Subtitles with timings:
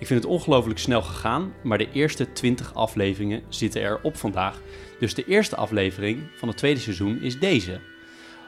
[0.00, 4.60] Ik vind het ongelooflijk snel gegaan, maar de eerste 20 afleveringen zitten erop vandaag.
[4.98, 7.80] Dus de eerste aflevering van het tweede seizoen is deze.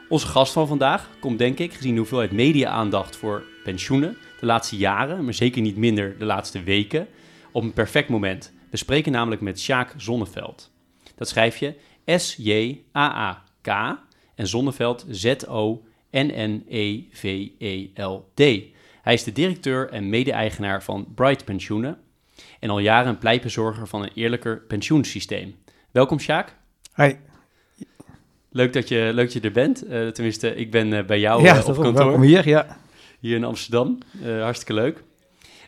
[0.09, 4.77] Onze gast van vandaag komt denk ik, gezien de hoeveelheid media-aandacht voor pensioenen de laatste
[4.77, 7.07] jaren, maar zeker niet minder de laatste weken,
[7.51, 8.53] op een perfect moment.
[8.69, 10.71] We spreken namelijk met Sjaak Zonneveld.
[11.15, 13.67] Dat schrijf je S-J-A-A-K
[14.35, 16.01] en Zonneveld Z-O-N-N-E-V-E-L-D.
[19.03, 21.97] Hij is de directeur en mede-eigenaar van Bright Pensioenen
[22.59, 25.55] en al jaren een pleitbezorger van een eerlijker pensioensysteem.
[25.91, 26.55] Welkom Sjaak.
[26.95, 27.13] Hi.
[28.49, 29.83] Leuk dat je, leuk dat je er bent.
[29.83, 31.93] Uh, tenminste, ik ben uh, bij jou ja, uh, op kantoor.
[31.93, 32.77] Welkom hier, ja.
[33.19, 33.97] Hier in Amsterdam.
[34.21, 35.03] hartstikke leuk.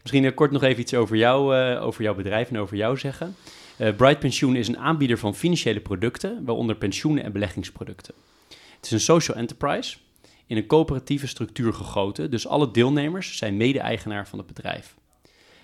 [0.01, 3.35] Misschien kort nog even iets over jou, over jouw bedrijf en over jou zeggen.
[3.77, 8.13] Bright Pensioen is een aanbieder van financiële producten, waaronder pensioenen en beleggingsproducten.
[8.75, 9.97] Het is een social enterprise
[10.47, 14.95] in een coöperatieve structuur gegoten, dus alle deelnemers zijn mede-eigenaar van het bedrijf.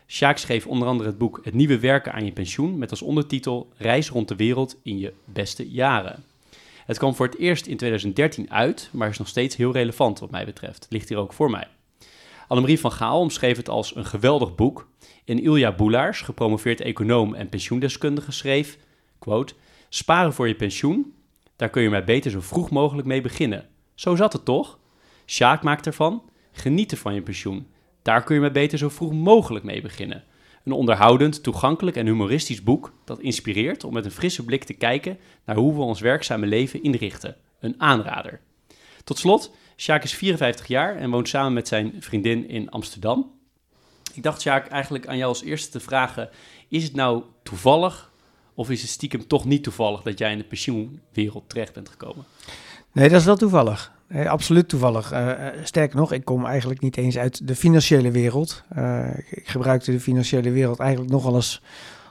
[0.07, 3.71] Sjaak schreef onder andere het boek Het nieuwe werken aan je pensioen met als ondertitel
[3.77, 6.23] Reis rond de wereld in je beste jaren.
[6.85, 10.31] Het kwam voor het eerst in 2013 uit, maar is nog steeds heel relevant wat
[10.31, 10.87] mij betreft.
[10.89, 11.67] Ligt hier ook voor mij.
[12.47, 14.87] Annemarie van Gaal omschreef het als een geweldig boek.
[15.25, 18.77] En Ilja Boelaars, gepromoveerd econoom en pensioendeskundige, schreef,
[19.19, 19.53] quote,
[19.89, 21.13] Sparen voor je pensioen,
[21.55, 23.69] daar kun je maar beter zo vroeg mogelijk mee beginnen.
[24.01, 24.79] Zo zat het toch?
[25.25, 27.67] Sjaak maakt ervan, genieten van je pensioen.
[28.01, 30.23] Daar kun je maar beter zo vroeg mogelijk mee beginnen.
[30.63, 35.17] Een onderhoudend, toegankelijk en humoristisch boek dat inspireert om met een frisse blik te kijken
[35.45, 37.35] naar hoe we ons werkzame leven inrichten.
[37.59, 38.39] Een aanrader.
[39.03, 43.31] Tot slot, Sjaak is 54 jaar en woont samen met zijn vriendin in Amsterdam.
[44.13, 46.29] Ik dacht, Sjaak, eigenlijk aan jou als eerste te vragen:
[46.67, 48.11] is het nou toevallig
[48.53, 52.25] of is het stiekem toch niet toevallig dat jij in de pensioenwereld terecht bent gekomen?
[52.93, 53.91] Nee, dat is wel toevallig.
[54.27, 55.13] Absoluut toevallig.
[55.13, 55.31] Uh,
[55.63, 58.63] sterker nog, ik kom eigenlijk niet eens uit de financiële wereld.
[58.77, 61.61] Uh, ik gebruikte de financiële wereld eigenlijk nogal eens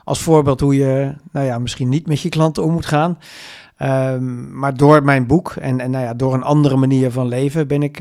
[0.03, 3.17] als voorbeeld hoe je, nou ja, misschien niet met je klanten om moet gaan.
[3.81, 7.67] Um, maar door mijn boek en, en nou ja, door een andere manier van leven
[7.67, 7.97] ben ik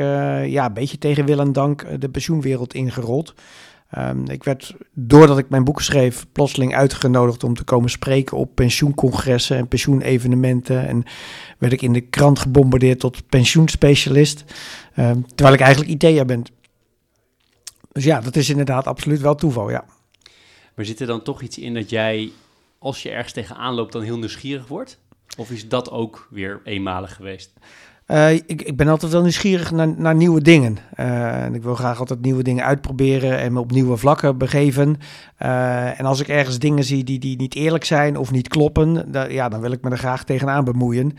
[0.46, 3.34] ja, een beetje tegen wil en dank de pensioenwereld ingerold.
[3.98, 8.54] Um, ik werd, doordat ik mijn boek schreef, plotseling uitgenodigd om te komen spreken op
[8.54, 10.88] pensioencongressen en pensioenevenementen.
[10.88, 11.04] En
[11.58, 14.44] werd ik in de krant gebombardeerd tot pensioenspecialist,
[14.96, 16.42] um, terwijl ik eigenlijk IT'er ben.
[17.92, 19.84] Dus ja, dat is inderdaad absoluut wel toeval, ja.
[20.74, 22.30] Maar zit er dan toch iets in dat jij,
[22.78, 24.98] als je ergens tegenaan loopt, dan heel nieuwsgierig wordt?
[25.36, 27.52] Of is dat ook weer eenmalig geweest?
[28.10, 30.78] Uh, ik, ik, ben altijd wel nieuwsgierig naar, naar nieuwe dingen.
[30.96, 34.96] Uh, en ik wil graag altijd nieuwe dingen uitproberen en me op nieuwe vlakken begeven.
[35.42, 39.12] Uh, en als ik ergens dingen zie die, die niet eerlijk zijn of niet kloppen,
[39.12, 41.12] da, ja, dan wil ik me er graag tegenaan bemoeien.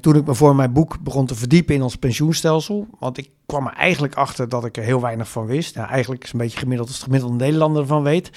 [0.00, 3.66] toen ik me voor mijn boek begon te verdiepen in ons pensioenstelsel, want ik kwam
[3.66, 5.76] er eigenlijk achter dat ik er heel weinig van wist.
[5.76, 8.30] Eigenlijk is een beetje gemiddeld als de gemiddelde Nederlander ervan weet.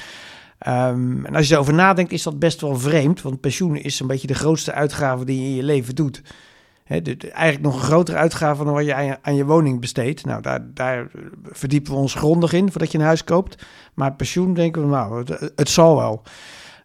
[0.68, 4.08] Um, en als je erover nadenkt, is dat best wel vreemd, want pensioen is een
[4.08, 6.22] beetje de grootste uitgave die je in je leven doet.
[6.92, 10.26] Eigenlijk nog een grotere uitgave dan wat je aan, je woning besteedt.
[10.26, 11.12] Nou, daar, daar,
[11.44, 13.66] verdiepen we ons grondig in voordat je een huis koopt.
[13.94, 15.26] Maar pensioen denken we, nou,
[15.56, 16.22] het, zal wel.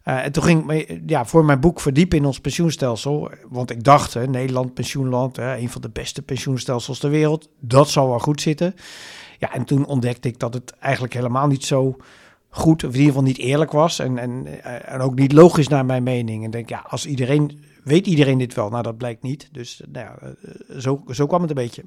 [0.05, 3.31] Uh, en toen ging ik ja, voor mijn boek verdiepen in ons pensioenstelsel.
[3.49, 7.49] Want ik dacht, hè, Nederland, pensioenland, hè, een van de beste pensioenstelsels ter wereld.
[7.59, 8.75] Dat zal wel goed zitten.
[9.39, 11.95] Ja, en toen ontdekte ik dat het eigenlijk helemaal niet zo
[12.49, 13.99] goed, of in ieder geval niet eerlijk was.
[13.99, 16.43] En, en, en ook niet logisch naar mijn mening.
[16.43, 18.69] En denk, ja, als iedereen weet iedereen dit wel?
[18.69, 19.49] Nou, dat blijkt niet.
[19.51, 21.83] Dus nou ja, eh, zo, zo kwam het een beetje.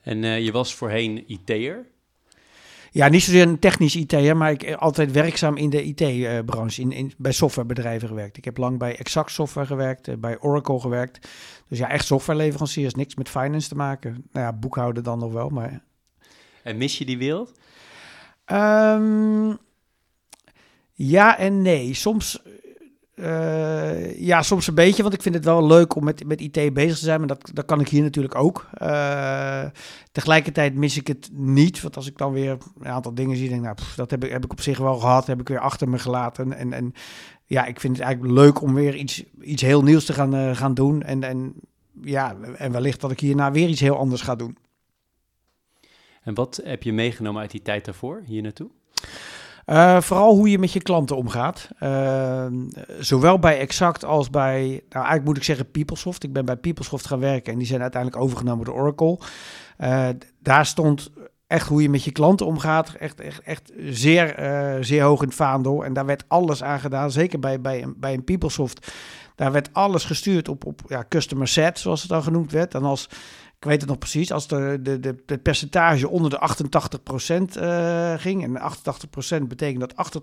[0.00, 1.86] En uh, je was voorheen IT'er?
[2.90, 6.92] Ja, niet zozeer een technisch IT'er, maar ik eh, altijd werkzaam in de IT-branche, in,
[6.92, 8.36] in, bij softwarebedrijven gewerkt.
[8.36, 11.28] Ik heb lang bij Exact Software gewerkt, bij Oracle gewerkt.
[11.68, 14.10] Dus ja, echt softwareleveranciers, niks met finance te maken.
[14.32, 15.82] Nou ja, boekhouden dan nog wel, maar...
[16.62, 17.52] En mis je die wereld?
[18.52, 19.58] Um,
[20.92, 21.94] ja en nee.
[21.94, 22.42] Soms
[23.16, 26.74] uh, ja, soms een beetje, want ik vind het wel leuk om met, met IT
[26.74, 28.68] bezig te zijn, maar dat, dat kan ik hier natuurlijk ook.
[28.82, 29.64] Uh,
[30.12, 33.60] tegelijkertijd mis ik het niet, want als ik dan weer een aantal dingen zie, denk
[33.60, 35.88] ik, nou, dat heb ik, heb ik op zich wel gehad, heb ik weer achter
[35.88, 36.52] me gelaten.
[36.52, 36.92] En, en
[37.44, 40.56] ja, ik vind het eigenlijk leuk om weer iets, iets heel nieuws te gaan, uh,
[40.56, 41.02] gaan doen.
[41.02, 41.54] En, en
[42.02, 44.56] ja, en wellicht dat ik hierna weer iets heel anders ga doen.
[46.22, 48.70] En wat heb je meegenomen uit die tijd daarvoor, hier naartoe?
[49.66, 51.68] Uh, vooral hoe je met je klanten omgaat.
[51.80, 52.46] Uh,
[52.98, 56.22] zowel bij Exact als bij, nou eigenlijk moet ik zeggen PeopleSoft.
[56.22, 59.18] Ik ben bij PeopleSoft gaan werken en die zijn uiteindelijk overgenomen door Oracle.
[59.78, 60.08] Uh,
[60.38, 61.10] daar stond
[61.46, 64.34] echt hoe je met je klanten omgaat, echt, echt, echt zeer,
[64.80, 65.84] zeer hoog in het vaandel.
[65.84, 68.92] En daar werd alles aan gedaan, zeker bij, bij, bij een PeopleSoft.
[69.34, 72.74] Daar werd alles gestuurd op, op ja, customer set, zoals het dan genoemd werd.
[72.74, 73.08] En als
[73.58, 76.40] ik weet het nog precies, als de, de, de, het percentage onder de
[77.54, 78.42] 88% uh, eh, ging.
[78.42, 78.72] En
[79.42, 80.20] 88% betekent dat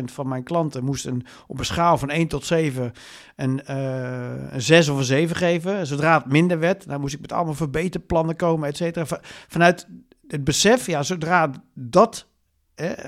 [0.00, 2.92] 88% van mijn klanten moesten op een schaal van 1 tot 7
[3.36, 5.86] een, uh, een 6 of een 7 geven.
[5.86, 9.20] Zodra het minder werd, dan moest ik met allemaal verbeterplannen komen, et cetera.
[9.48, 9.88] Vanuit
[10.28, 12.26] het besef, ja, zodra dat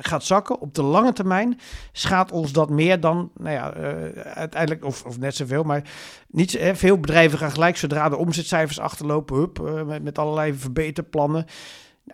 [0.00, 1.60] gaat zakken op de lange termijn,
[1.92, 5.82] schaadt ons dat meer dan, nou ja, uh, uiteindelijk, of, of net zoveel, maar
[6.28, 11.46] niet, veel bedrijven gaan gelijk zodra de omzetcijfers achterlopen, hup, uh, met, met allerlei verbeterplannen.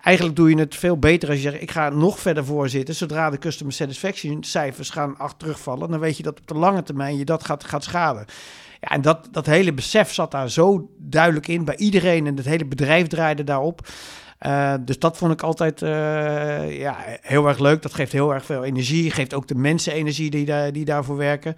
[0.02, 2.94] Eigenlijk doe je het veel beter als je zegt, ik ga nog verder voor zitten.
[2.94, 6.82] Zodra de customer satisfaction cijfers gaan achter terugvallen, dan weet je dat op de lange
[6.82, 8.24] termijn je dat gaat, gaat schaden.
[8.80, 12.46] Ja, en dat, dat hele besef zat daar zo duidelijk in bij iedereen en het
[12.46, 13.88] hele bedrijf draaide daarop.
[14.40, 17.82] Uh, dus dat vond ik altijd uh, ja, heel erg leuk.
[17.82, 19.10] Dat geeft heel erg veel energie.
[19.10, 21.54] Geeft ook de mensen energie die, die daarvoor werken.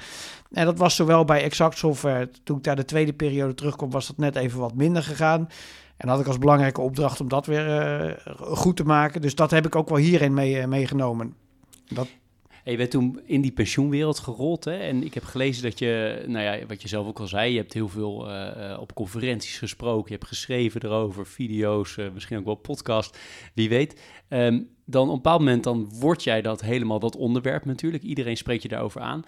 [0.50, 2.30] En dat was zowel bij Exact Software.
[2.44, 5.48] Toen ik daar de tweede periode terugkom, was dat net even wat minder gegaan.
[5.96, 9.20] En had ik als belangrijke opdracht om dat weer uh, goed te maken.
[9.20, 11.34] Dus dat heb ik ook wel hierin mee, meegenomen.
[11.88, 12.08] Dat,
[12.70, 14.64] je bent toen in die pensioenwereld gerold.
[14.64, 14.76] Hè?
[14.76, 17.58] En ik heb gelezen dat je, nou ja, wat je zelf ook al zei, je
[17.58, 20.04] hebt heel veel uh, op conferenties gesproken.
[20.06, 23.18] Je hebt geschreven erover, video's, uh, misschien ook wel podcast,
[23.54, 24.00] wie weet.
[24.28, 28.02] Um, dan op een bepaald moment dan word jij dat helemaal dat onderwerp natuurlijk.
[28.02, 29.22] Iedereen spreekt je daarover aan.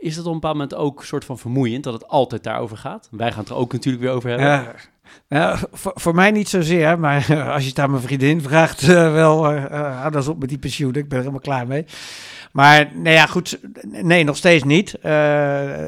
[0.00, 2.76] Is dat op een bepaald moment ook een soort van vermoeiend dat het altijd daarover
[2.76, 3.08] gaat?
[3.10, 4.74] Wij gaan het er ook natuurlijk weer over hebben.
[5.28, 5.58] Ja.
[5.72, 7.16] Voor, mij niet zozeer, maar
[7.54, 11.08] als je het aan mijn vriendin vraagt, wel, uh, dat op met die pensioen, ik
[11.08, 11.84] ben er helemaal klaar mee.
[12.58, 13.58] Maar nee, ja, goed.
[13.82, 14.98] Nee, nog steeds niet.
[15.04, 15.84] Uh,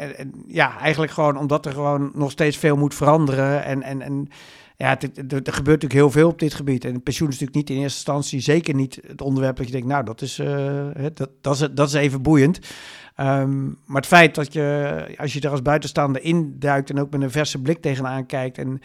[0.00, 3.64] en, ja, eigenlijk gewoon omdat er gewoon nog steeds veel moet veranderen.
[3.64, 4.28] En, en, en
[4.76, 6.84] ja, er gebeurt natuurlijk heel veel op dit gebied.
[6.84, 9.86] En pensioen is natuurlijk niet in eerste instantie zeker niet het onderwerp dat je denkt,
[9.86, 10.40] nou, dat is,
[11.14, 12.58] dat, dat, is, dat is even boeiend.
[13.20, 17.22] Um, maar het feit dat je, als je er als buitenstaander induikt en ook met
[17.22, 18.58] een verse blik tegenaan kijkt.
[18.58, 18.80] En,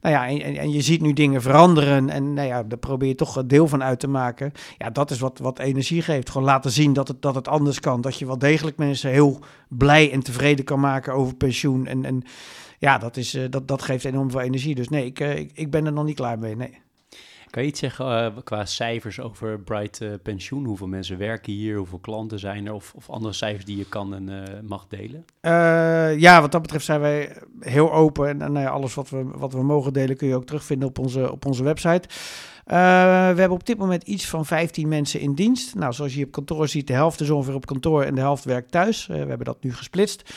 [0.00, 2.10] nou ja, en, en je ziet nu dingen veranderen.
[2.10, 4.52] En nou ja, daar probeer je toch deel van uit te maken.
[4.78, 6.30] Ja, dat is wat, wat energie geeft.
[6.30, 8.00] Gewoon laten zien dat het, dat het anders kan.
[8.00, 11.86] Dat je wel degelijk mensen heel blij en tevreden kan maken over pensioen.
[11.86, 12.22] En, en
[12.78, 14.74] ja, dat, is, uh, dat, dat geeft enorm veel energie.
[14.74, 16.56] Dus nee, ik, uh, ik, ik ben er nog niet klaar mee.
[16.56, 16.82] Nee.
[17.54, 20.64] Kan je iets zeggen uh, qua cijfers over Bright uh, Pensioen?
[20.64, 21.76] Hoeveel mensen werken hier?
[21.76, 22.72] Hoeveel klanten zijn er?
[22.72, 25.24] Of, of andere cijfers die je kan en uh, mag delen?
[26.20, 28.28] ja, wat dat betreft zijn wij heel open.
[28.28, 31.32] En, nou alles wat we, wat we mogen delen kun je ook terugvinden op onze,
[31.32, 32.08] op onze website.
[32.64, 32.74] we
[33.36, 35.74] hebben op dit moment iets van 15 mensen in dienst.
[35.74, 38.44] Nou, zoals je op kantoor ziet, de helft is ongeveer op kantoor en de helft
[38.44, 39.06] werkt thuis.
[39.06, 40.34] we hebben dat nu gesplitst.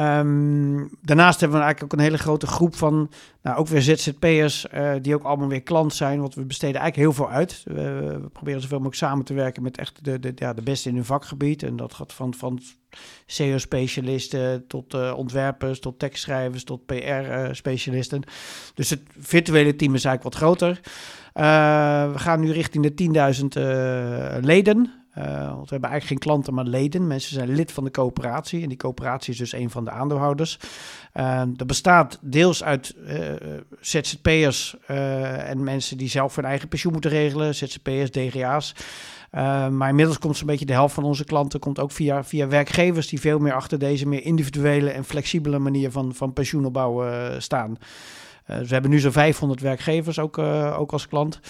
[0.00, 3.10] Um, daarnaast hebben we eigenlijk ook een hele grote groep van,
[3.42, 6.20] nou ook weer ZZP'ers, uh, die ook allemaal weer klant zijn.
[6.20, 7.62] Want we besteden eigenlijk heel veel uit.
[7.64, 10.94] We proberen zoveel mogelijk samen te werken met echt de, de, ja, de beste in
[10.94, 11.62] hun vakgebied.
[11.62, 12.60] En dat gaat van, van
[13.26, 18.22] SEO-specialisten tot uh, ontwerpers, tot tekstschrijvers, tot PR-specialisten.
[18.74, 20.80] dus het virtuele team is eigenlijk wat groter.
[22.12, 25.03] we gaan nu richting de 10.000 leden.
[25.18, 27.06] Uh, want we hebben eigenlijk geen klanten, maar leden.
[27.06, 28.62] Mensen zijn lid van de coöperatie.
[28.62, 30.58] En die coöperatie is dus een van de aandeelhouders.
[31.14, 33.18] Uh, dat bestaat deels uit uh,
[33.80, 37.54] ZZP'ers en mensen die zelf hun eigen pensioen moeten regelen.
[37.54, 38.74] ZZP'ers, DGA's.
[39.70, 43.08] maar inmiddels komt zo'n beetje de helft van onze klanten komt ook via, via werkgevers
[43.08, 47.04] die veel meer achter deze meer individuele en flexibele manier van, van pensioenopbouw
[47.38, 47.76] staan.
[48.46, 51.40] dus we hebben nu zo'n 500 werkgevers ook, ook als klant.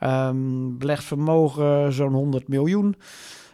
[0.00, 2.96] Um, belegd vermogen zo'n 100 miljoen.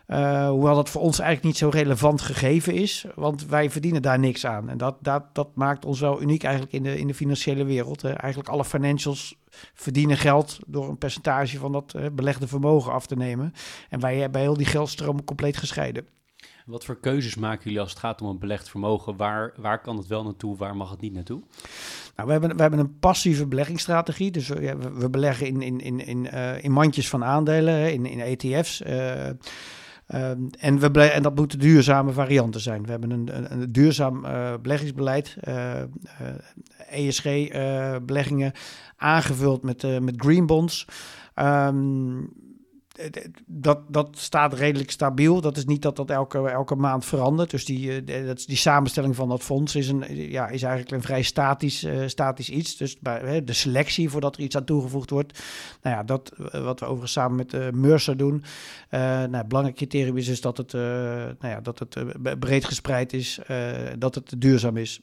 [0.07, 4.19] Uh, hoewel dat voor ons eigenlijk niet zo relevant gegeven is, want wij verdienen daar
[4.19, 4.69] niks aan.
[4.69, 8.03] En dat, dat, dat maakt ons wel uniek eigenlijk in de, in de financiële wereld.
[8.03, 8.11] Hè.
[8.11, 9.37] Eigenlijk alle financials
[9.75, 13.53] verdienen geld door een percentage van dat uh, belegde vermogen af te nemen.
[13.89, 16.07] En wij hebben heel die geldstromen compleet gescheiden.
[16.65, 19.17] Wat voor keuzes maken jullie als het gaat om een belegd vermogen?
[19.17, 21.43] Waar, waar kan het wel naartoe, waar mag het niet naartoe?
[22.17, 24.31] Nou, we hebben, we hebben een passieve beleggingsstrategie.
[24.31, 28.21] Dus we, we beleggen in, in, in, in, uh, in mandjes van aandelen, in, in
[28.21, 28.83] ETF's.
[28.83, 29.29] Eh,
[30.59, 32.85] en, we en dat moeten duurzame varianten zijn.
[32.85, 34.21] We hebben een, een, duurzaam
[34.63, 35.37] beleggingsbeleid,
[36.91, 38.53] ESG-beleggingen,
[38.97, 40.87] aangevuld met, met green bonds.
[41.35, 42.33] Um,
[43.47, 45.41] dat, dat staat redelijk stabiel.
[45.41, 47.51] Dat is niet dat dat elke, elke maand verandert.
[47.51, 51.23] Dus die, dat, die samenstelling van dat fonds is, een, ja, is eigenlijk een vrij
[51.23, 52.77] statisch, statisch iets.
[52.77, 55.43] Dus bij de selectie voordat er iets aan toegevoegd wordt.
[55.83, 58.45] Nou ja, dat wat we overigens samen met uh, Mercer doen.
[58.91, 61.97] nou, het belangrijk criterium is dus dat het, nou ja, dat het
[62.39, 63.41] breed gespreid is,
[63.99, 65.01] dat het duurzaam is.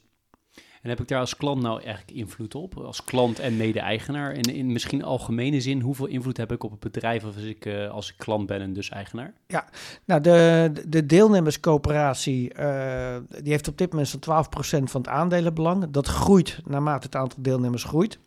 [0.82, 2.78] En heb ik daar als klant nou eigenlijk invloed op?
[2.78, 4.32] Als klant en mede-eigenaar?
[4.32, 7.90] En in misschien algemene zin, hoeveel invloed heb ik op het bedrijf als ik, uh,
[7.90, 9.32] als ik klant ben en dus eigenaar?
[9.46, 9.64] Ja,
[10.04, 14.44] nou de, de deelnemerscoöperatie uh, die heeft op dit moment zo'n
[14.80, 15.90] 12% van het aandelenbelang.
[15.90, 18.18] Dat groeit naarmate het aantal deelnemers groeit.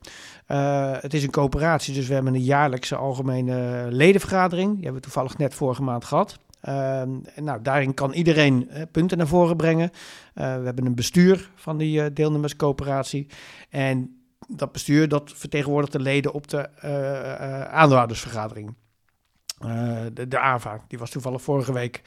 [0.47, 4.74] Uh, het is een coöperatie, dus we hebben een jaarlijkse algemene ledenvergadering.
[4.74, 6.39] Die hebben we toevallig net vorige maand gehad.
[6.67, 7.01] Uh,
[7.36, 9.89] nou, daarin kan iedereen uh, punten naar voren brengen.
[9.93, 9.93] Uh,
[10.34, 13.27] we hebben een bestuur van die uh, deelnemerscoöperatie.
[13.69, 16.81] En dat bestuur dat vertegenwoordigt de leden op de
[17.69, 18.75] aandeelhoudersvergadering.
[20.13, 22.01] de, de AVA, die was toevallig vorige week.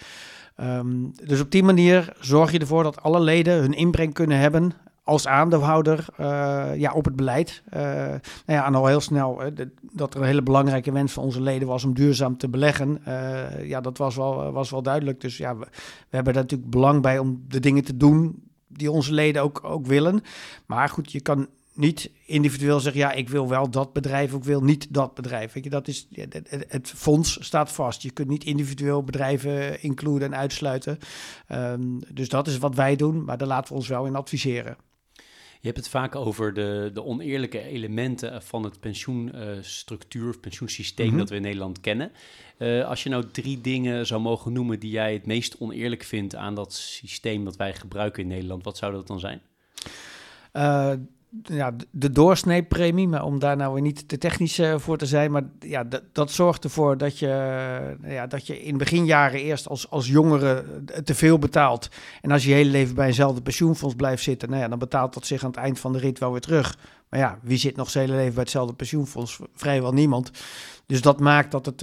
[0.60, 4.72] Um, dus op die manier zorg je ervoor dat alle leden hun inbreng kunnen hebben
[5.08, 7.62] als aandeelhouder uh, ja, op het beleid.
[7.74, 11.24] Uh, nou ja, en al heel snel de, dat er een hele belangrijke wens van
[11.24, 13.02] onze leden was om duurzaam te beleggen.
[13.62, 15.20] ja, dat was wel, was wel duidelijk.
[15.20, 15.66] Dus ja, we,
[16.08, 19.86] hebben er natuurlijk belang bij om de dingen te doen die onze leden ook, ook
[19.86, 20.22] willen.
[20.66, 21.48] Maar goed, je kan
[21.78, 25.52] niet individueel zeggen, ja, ik wil wel dat bedrijf, ik wil niet dat bedrijf.
[25.52, 26.08] Weet je, dat is,
[26.68, 28.02] het, fonds staat vast.
[28.02, 30.98] Je kunt niet individueel bedrijven includen en uitsluiten.
[31.52, 34.76] Um, dus dat is wat wij doen, maar daar laten we ons wel in adviseren.
[35.60, 41.18] Je hebt het vaak over de, de oneerlijke elementen van het pensioenstructuur of pensioensysteem mhm.
[41.18, 42.12] dat we in Nederland kennen.
[42.58, 46.34] Uh, als je nou drie dingen zou mogen noemen die jij het meest oneerlijk vindt
[46.34, 49.40] aan dat systeem dat wij gebruiken in Nederland, wat zou dat dan zijn?
[50.52, 50.92] Uh,
[51.42, 55.30] ja, de doorsneepremie, maar om daar nou weer niet te technisch uh, voor te zijn,
[55.30, 57.26] maar ja, dat zorgt ervoor dat je,
[58.04, 60.64] uh, ja, dat je in beginjaren eerst als, als jongere
[61.04, 61.88] te veel betaalt.
[62.20, 65.14] En als je je hele leven bij eenzelfde pensioenfonds blijft zitten, nou ja, dan betaalt
[65.14, 66.78] dat zich aan het eind van de rit wel weer terug.
[67.08, 69.38] Maar ja, wie zit nog zijn hele leven bij hetzelfde pensioenfonds?
[69.54, 70.30] Vrijwel niemand.
[70.86, 71.78] Dus dat maakt dat het,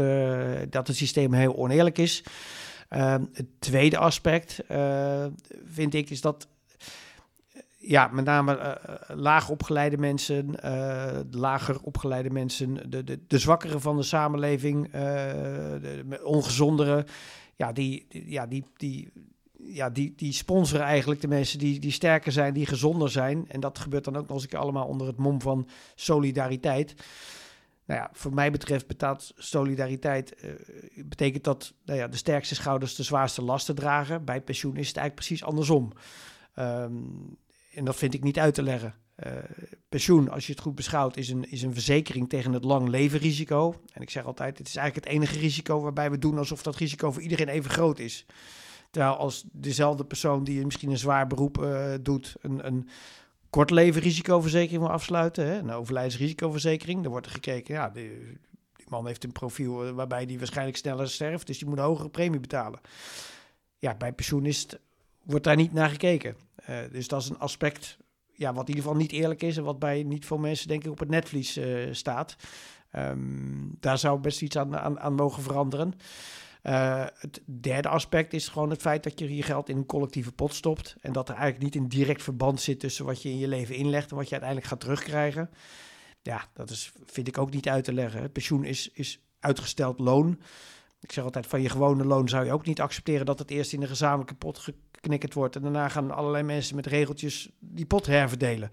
[0.71, 2.23] dat het systeem heel oneerlijk is.
[2.89, 4.59] Ehm, het tweede aspect
[5.65, 6.47] vind ik is dat
[7.87, 13.79] ja, met name uh, laag opgeleide mensen, uh, lager opgeleide mensen, de, de, de zwakkere
[13.79, 17.05] van de samenleving, de, de ongezondere,
[17.55, 19.11] ja, die, die, ja, die, die,
[19.57, 23.45] ja, die, die sponsoren eigenlijk de mensen die, die sterker zijn, die gezonder zijn.
[23.47, 26.93] En dat gebeurt dan ook nog eens een keer allemaal onder het mom van solidariteit.
[27.85, 30.51] Nou ja, voor mij betreft betaalt solidariteit, uh,
[31.05, 34.25] betekent dat nou ja, de sterkste schouders de zwaarste lasten dragen.
[34.25, 35.91] Bij pensioen is het eigenlijk precies andersom.
[36.59, 37.37] Um,
[37.75, 38.95] en dat vind ik niet uit te leggen.
[39.25, 39.33] Uh,
[39.89, 43.19] pensioen, als je het goed beschouwt, is een, is een verzekering tegen het lang leven
[43.19, 43.81] risico.
[43.93, 46.75] En ik zeg altijd, het is eigenlijk het enige risico waarbij we doen alsof dat
[46.75, 48.25] risico voor iedereen even groot is.
[48.91, 52.89] Terwijl als dezelfde persoon die misschien een zwaar beroep uh, doet, een, een
[53.49, 58.37] kort leven risicoverzekering wil afsluiten, hè, een overlijdensrisicoverzekering, dan wordt er gekeken, ja, die,
[58.87, 62.39] man heeft een profiel waarbij die waarschijnlijk sneller sterft, dus die moet een hogere premie
[62.39, 62.79] betalen.
[63.77, 64.67] Ja, bij pensioen is
[65.23, 66.35] wordt daar niet naar gekeken.
[66.69, 67.97] Uh, dus dat is een aspect
[68.35, 70.83] ja, wat in ieder geval niet eerlijk is en wat bij niet veel mensen denk
[70.83, 72.35] ik op het netvlies uh, staat.
[72.95, 75.93] Um, daar zou best iets aan, aan, mogen veranderen.
[76.63, 80.31] Uh, het derde aspect is gewoon het feit dat je je geld in een collectieve
[80.31, 80.95] pot stopt.
[81.01, 83.75] En dat er eigenlijk niet een direct verband zit tussen wat je in je leven
[83.75, 85.49] inlegt en wat je uiteindelijk gaat terugkrijgen.
[86.21, 88.31] Ja, dat is, vind ik ook niet uit te leggen.
[88.31, 90.39] Pensioen is, is uitgesteld loon.
[90.99, 93.73] Ik zeg altijd, van je gewone loon zou je ook niet accepteren dat het eerst
[93.73, 94.59] in een gezamenlijke pot
[95.05, 95.55] geknikkerd wordt.
[95.55, 98.69] En daarna gaan allerlei mensen met regeltjes die pot herverdelen.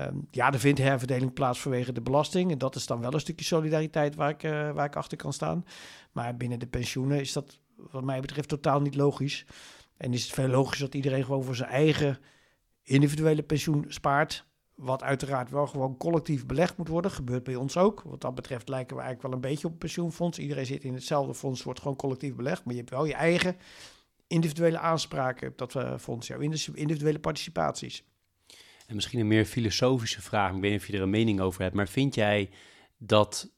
[0.00, 2.50] Um, ja, er vindt herverdeling plaats vanwege de belasting.
[2.50, 5.32] En dat is dan wel een stukje solidariteit waar ik, uh, waar ik achter kan
[5.32, 5.64] staan.
[6.12, 9.46] Maar binnen de pensioenen is dat wat mij betreft totaal niet logisch.
[9.96, 12.18] En is het veel logischer dat iedereen gewoon voor zijn eigen
[12.82, 14.48] individuele pensioen spaart.
[14.74, 17.10] Wat uiteraard wel gewoon collectief belegd moet worden.
[17.10, 18.02] Gebeurt bij ons ook.
[18.02, 20.38] Wat dat betreft lijken we eigenlijk wel een beetje op een pensioenfonds.
[20.38, 22.64] Iedereen zit in hetzelfde fonds, wordt gewoon collectief belegd.
[22.64, 23.56] Maar je hebt wel je eigen
[24.30, 26.26] individuele aanspraken op dat uh, fonds.
[26.26, 26.38] Jouw
[26.74, 28.04] individuele participaties.
[28.86, 30.54] En misschien een meer filosofische vraag.
[30.54, 31.74] Ik weet niet of je er een mening over hebt.
[31.74, 32.50] Maar vind jij
[32.98, 33.50] dat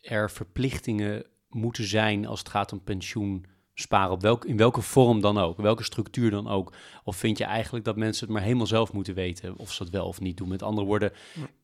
[0.00, 5.20] er verplichtingen moeten zijn als het gaat om pensioen sparen, op welk, in welke vorm
[5.20, 6.72] dan ook, welke structuur dan ook?
[7.04, 9.92] Of vind je eigenlijk dat mensen het maar helemaal zelf moeten weten of ze dat
[9.92, 10.48] wel of niet doen?
[10.48, 11.12] Met andere woorden,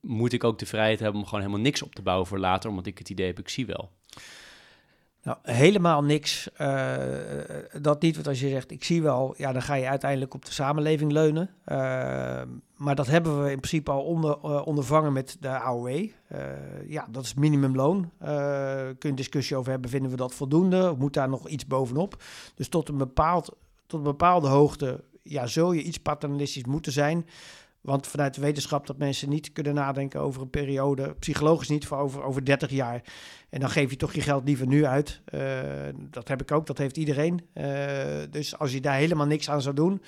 [0.01, 2.71] moet ik ook de vrijheid hebben om gewoon helemaal niks op te bouwen voor later,
[2.71, 3.93] omdat ik het idee heb, ik zie wel.
[5.23, 6.49] Nou, helemaal niks.
[6.61, 6.97] Uh,
[7.81, 10.45] dat niet, want als je zegt, ik zie wel, ja, dan ga je uiteindelijk op
[10.45, 11.51] de samenleving leunen.
[11.67, 11.77] Uh,
[12.77, 16.07] maar dat hebben we in principe al onder, ondervangen met de AOW.
[16.87, 18.11] ja, dat is minimumloon.
[18.99, 20.95] kun je discussie over hebben, vinden we dat voldoende?
[20.99, 22.23] Moet daar nog iets bovenop?
[22.55, 27.27] Dus tot een, bepaald, tot een bepaalde hoogte ja, zul je iets paternalistisch moeten zijn.
[27.83, 31.99] Want vanuit de wetenschap dat mensen niet kunnen nadenken over een periode, psychologisch niet, voor
[31.99, 33.03] over, over 30 jaar.
[33.49, 35.21] En dan geef je toch je geld liever nu uit.
[35.35, 35.61] Uh,
[35.97, 37.41] dat heb ik ook, dat heeft iedereen.
[37.55, 37.65] Uh,
[38.31, 40.03] dus als je daar helemaal niks aan zou doen,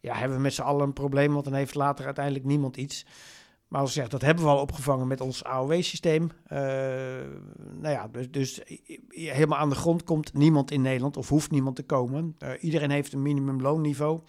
[0.00, 3.06] ja, hebben we met z'n allen een probleem, want dan heeft later uiteindelijk niemand iets.
[3.68, 6.22] Maar als je zegt, dat hebben we al opgevangen met ons AOW-systeem.
[6.22, 6.58] Uh,
[7.58, 8.60] nou ja, dus, dus,
[9.08, 12.36] helemaal aan de grond komt niemand in Nederland of hoeft niemand te komen.
[12.60, 14.20] iedereen heeft een minimumloonniveau.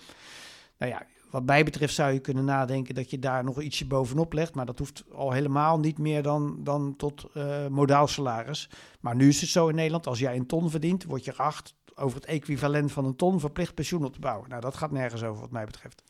[0.78, 1.06] Nou ja,
[1.36, 4.56] wat mij betreft zou je kunnen nadenken dat je daar nog ietsje bovenop legt.
[4.56, 8.70] Maar dat hoeft al helemaal niet meer dan, dan tot uh, modaal salaris.
[9.00, 11.76] Maar nu is het zo in Nederland, als jij een ton verdient, word je geacht
[11.96, 14.50] over het equivalent van een ton verplicht pensioen op te bouwen.
[14.50, 16.04] Nou, dat gaat nergens over wat mij betreft.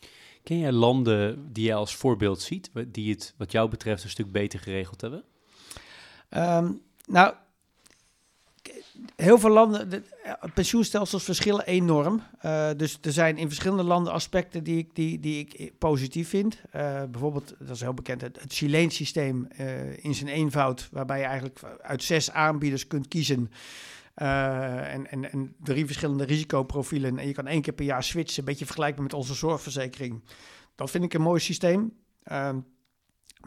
[0.43, 4.31] Ken jij landen die je als voorbeeld ziet, die het wat jou betreft een stuk
[4.31, 5.23] beter geregeld hebben?
[6.29, 7.33] Um, nou,
[9.15, 10.01] heel veel landen, de,
[10.53, 12.21] pensioenstelsels verschillen enorm.
[12.45, 16.61] Uh, dus er zijn in verschillende landen aspecten die ik, die, die ik positief vind.
[16.75, 19.47] Uh, bijvoorbeeld, dat is heel bekend, het, het Chileens systeem
[19.95, 23.51] in zijn eenvoud, waarbij je eigenlijk uit zes aanbieders kunt kiezen.
[24.15, 27.19] en, en, en drie verschillende risicoprofielen.
[27.19, 30.23] En je kan één keer per jaar switchen, een beetje vergelijkbaar met onze zorgverzekering.
[30.75, 31.93] Dat vind ik een mooi systeem.
[32.23, 32.59] Ehm,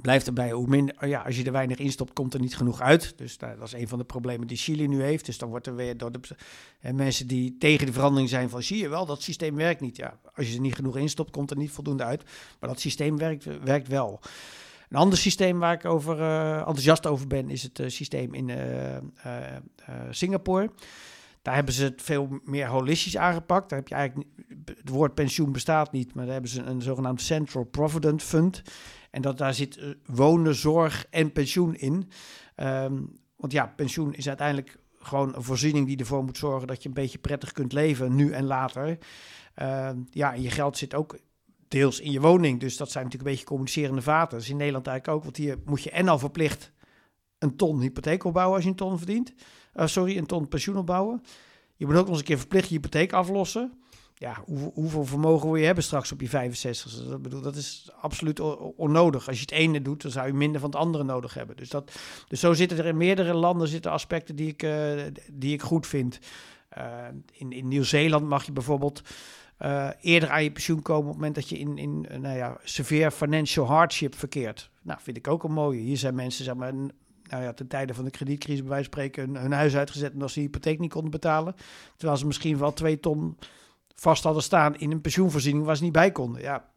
[0.01, 2.81] blijft erbij, hoe minder, oh ja, als je er weinig instopt, komt er niet genoeg
[2.81, 3.13] uit.
[3.17, 5.27] Dus dat, is een van de problemen die Chili nu heeft.
[5.27, 6.21] Dus dan wordt er weer door de
[6.81, 9.97] en mensen die tegen de verandering zijn van, zie je wel, dat systeem werkt niet.
[9.97, 12.23] Ja, als je er niet genoeg instopt, komt er niet voldoende uit.
[12.61, 14.21] Maar dat systeem werkt, werkt wel.
[14.89, 18.49] Een ander systeem waar ik over, uh, enthousiast over ben, is het uh, systeem in
[18.49, 18.57] uh,
[20.11, 20.71] Singapore.
[21.43, 23.69] Daar hebben ze het veel meer holistisch aangepakt.
[23.69, 24.29] Daar heb je eigenlijk,
[24.65, 28.63] het woord pensioen bestaat niet, maar daar hebben ze een zogenaamd Central Provident Fund.
[29.11, 32.11] En dat daar zit uh, wonen, zorg en pensioen in.
[32.57, 36.89] Um, want ja, pensioen is uiteindelijk gewoon een voorziening die ervoor moet zorgen dat je
[36.89, 38.99] een beetje prettig kunt leven, nu en later.
[39.63, 41.19] Uh, ja, en je geld zit ook
[41.69, 42.61] deels in je woning.
[42.61, 44.31] Dus dat zijn natuurlijk een beetje communicerende vaten.
[44.31, 45.25] Dat is in Nederland eigenlijk ook.
[45.25, 46.73] Want hier moet je en al verplicht
[47.39, 49.35] een ton hypotheek opbouwen als je een ton verdient.
[49.75, 51.23] Uh, sorry, een ton pensioen opbouwen.
[51.77, 53.73] Je moet ook nog eens een keer verplicht je hypotheek aflossen
[54.19, 57.09] ja, hoe, hoeveel vermogen wil je hebben straks op je 65?
[57.09, 58.41] Dat, bedoel, dat is absoluut
[58.77, 59.29] onnodig.
[59.29, 61.57] Als je het ene doet, dan zou je minder van het andere nodig hebben.
[61.57, 61.93] Dus, dat,
[62.29, 65.03] dus zo zitten er in meerdere landen zitten aspecten die ik, uh,
[65.33, 66.19] die ik goed vind.
[66.79, 66.85] Uh,
[67.33, 69.03] in in Nieuw-Zeeland mag je bijvoorbeeld
[69.63, 72.59] uh, eerder aan je pensioen komen op het moment dat je in, in nou ja,
[72.63, 74.71] severe financial hardship verkeert.
[74.83, 75.81] Nou, vind ik ook een mooie.
[75.81, 76.75] Hier zijn mensen, zeg maar,
[77.23, 80.23] nou ja, ten tijde van de kredietcrisis bij wijze van spreken hun, huis uitgezet en
[80.23, 81.55] als ze hypotheek niet konden betalen.
[81.97, 83.37] Terwijl ze misschien wel twee ton
[84.01, 86.43] vast hadden staan in een pensioenvoorziening waar ze niet bij konden.
[86.43, 86.71] Ja.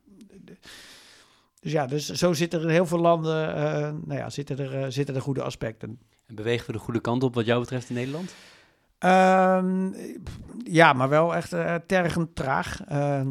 [1.60, 3.56] Dus ja, dus zo zitten er in heel veel landen, uh,
[4.06, 6.00] nou ja, zitten er, uh, zitten er goede aspecten.
[6.28, 8.34] En bewegen we de goede kant op wat jou betreft in Nederland?
[9.04, 9.96] Um,
[10.64, 12.82] ja, maar wel echt uh, tergend traag.
[12.92, 13.22] Uh,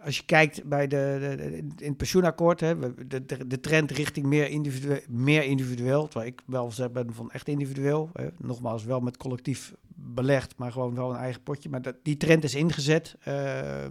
[0.00, 4.26] als je kijkt bij de, de, in het pensioenakkoord, hè, de, de, de trend richting
[4.26, 9.16] meer, individueel, meer individueel, terwijl ik wel ben van echt individueel, hè, nogmaals wel met
[9.16, 11.68] collectief belegd, maar gewoon wel een eigen potje.
[11.68, 13.84] Maar dat, die trend is ingezet, uh,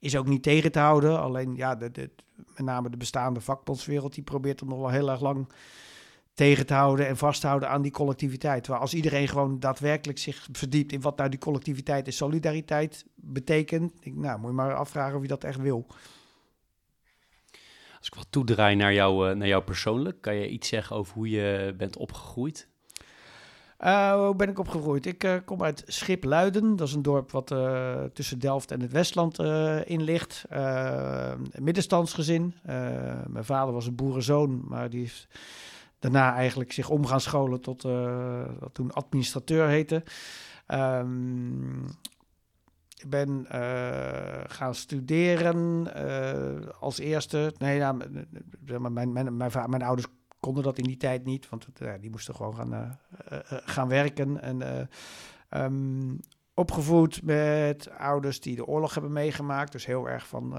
[0.00, 1.20] is ook niet tegen te houden.
[1.20, 5.20] Alleen ja, de, met name de bestaande vakbondswereld, die probeert er nog wel heel erg
[5.20, 5.48] lang
[6.34, 8.66] tegen te houden en vast te houden aan die collectiviteit.
[8.66, 13.92] Waar als iedereen gewoon daadwerkelijk zich verdiept in wat nou die collectiviteit en solidariteit betekent,
[14.00, 15.86] ik, nou moet je maar afvragen of je dat echt wil.
[17.98, 21.14] Als ik wat toedraai naar jou, uh, naar jou persoonlijk, kan je iets zeggen over
[21.14, 22.68] hoe je bent opgegroeid?
[23.84, 25.06] Uh, hoe ben ik opgegroeid?
[25.06, 26.76] Ik uh, kom uit Schipluiden.
[26.76, 29.38] Dat is een dorp wat uh, tussen Delft en het Westland
[29.84, 30.44] in ligt.
[31.58, 32.54] middenstandsgezin.
[33.26, 35.28] mijn vader was een boerenzoon, maar die heeft
[35.98, 37.82] daarna eigenlijk zich om gaan scholen tot
[38.58, 40.02] wat toen administrateur heette.
[40.68, 41.84] Um,
[42.96, 43.46] ik ben
[44.46, 45.88] gaan studeren
[46.80, 47.52] als eerste.
[47.58, 50.06] Nee, mijn, mijn, mijn, mijn, mijn ouders
[50.40, 51.66] konden dat in die tijd niet, want
[52.00, 52.90] die moesten gewoon gaan, uh,
[53.32, 54.42] uh, gaan werken.
[54.42, 54.88] En
[55.50, 56.18] um,
[56.54, 59.72] opgevoed met ouders die de oorlog hebben meegemaakt.
[59.72, 60.54] Dus heel erg van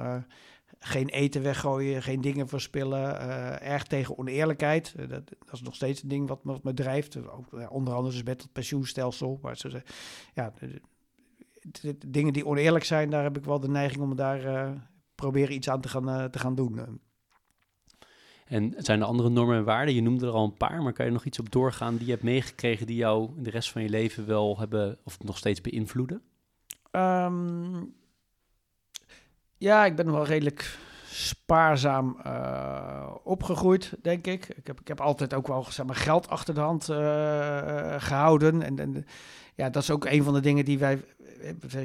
[0.80, 3.20] geen eten weggooien, geen dingen verspillen.
[3.62, 4.94] erg tegen oneerlijkheid.
[4.98, 7.28] Dat, dat, is nog steeds een ding wat, me drijft.
[7.28, 9.39] Ook, onder andere dus met het pensioenstelsel.
[9.41, 9.84] Maar ze,
[10.34, 10.54] ja,
[12.08, 14.74] dingen die oneerlijk zijn, daar heb ik wel de neiging om daar
[15.15, 17.00] proberen iets aan te gaan, te gaan doen.
[18.52, 19.96] En zijn er andere normen en waarden?
[19.96, 22.12] Je noemde er al een paar, maar kan je nog iets op doorgaan die je
[22.12, 26.22] hebt meegekregen die jou de rest van je leven wel hebben of nog steeds beïnvloeden?
[26.92, 27.84] Ehm,
[29.58, 34.48] ja, ik ben wel redelijk spaarzaam uh, opgegroeid, denk ik.
[34.48, 36.98] Ik heb, ik heb altijd ook wel zeg maar, geld achter de hand uh,
[37.98, 38.62] gehouden.
[38.62, 39.06] En, en
[39.56, 41.04] ja, dat is ook een van de dingen die wij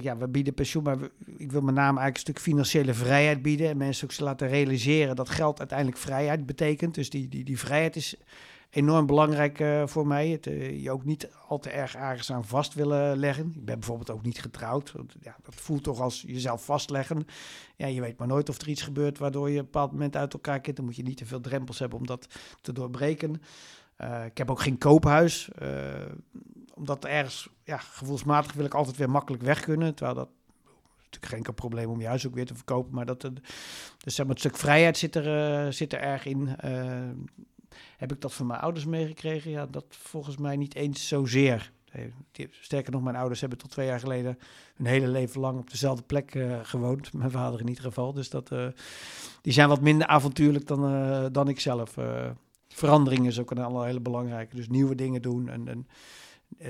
[0.01, 0.99] ja, we bieden pensioen, maar
[1.37, 3.69] ik wil met name eigenlijk een stuk financiële vrijheid bieden.
[3.69, 6.95] En mensen ook laten realiseren dat geld uiteindelijk vrijheid betekent.
[6.95, 8.17] Dus die, die, die vrijheid is
[8.71, 10.41] enorm belangrijk uh, voor mij.
[10.49, 13.53] Uh, je ook niet al te erg ergens aan vast willen leggen.
[13.55, 14.95] Ik ben bijvoorbeeld ook niet getrouwd.
[15.21, 17.27] Ja, dat voelt toch als jezelf vastleggen.
[17.77, 20.17] Ja, je weet maar nooit of er iets gebeurt waardoor je op een bepaald moment
[20.17, 20.77] uit elkaar kent.
[20.77, 22.27] Dan moet je niet te veel drempels hebben om dat
[22.61, 23.41] te doorbreken.
[24.01, 25.49] Uh, ik heb ook geen koophuis
[26.77, 29.95] omdat ergens, ja, gevoelsmatig wil ik altijd weer makkelijk weg kunnen.
[29.95, 30.29] Terwijl dat
[31.11, 32.95] natuurlijk geen probleem om je huis ook weer te verkopen.
[32.95, 33.21] Maar dat,
[33.99, 36.57] dus zeg maar, het stuk vrijheid zit er, uh, zit er erg in.
[36.65, 37.11] Uh,
[37.97, 39.51] heb ik dat van mijn ouders meegekregen?
[39.51, 41.73] Ja, dat volgens mij niet eens zozeer.
[42.51, 44.39] Sterker nog, mijn ouders hebben tot twee jaar geleden
[44.75, 47.13] hun hele leven lang op dezelfde plek gewoond.
[47.13, 48.13] Mijn vader in ieder geval.
[48.13, 48.49] Dus dat,
[49.43, 51.95] die zijn wat minder avontuurlijk dan, dan ik zelf.
[52.69, 54.57] verandering is ook een hele belangrijke.
[54.57, 55.87] Dus nieuwe dingen doen en, en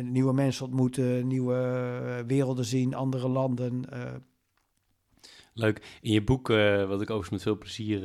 [0.03, 3.91] nieuwe mensen ontmoeten, nieuwe eh, werelden zien, andere landen.
[3.91, 4.15] Eh.
[5.55, 5.99] Leuk.
[6.01, 8.01] In je boek, uh, wat ik overigens met veel plezier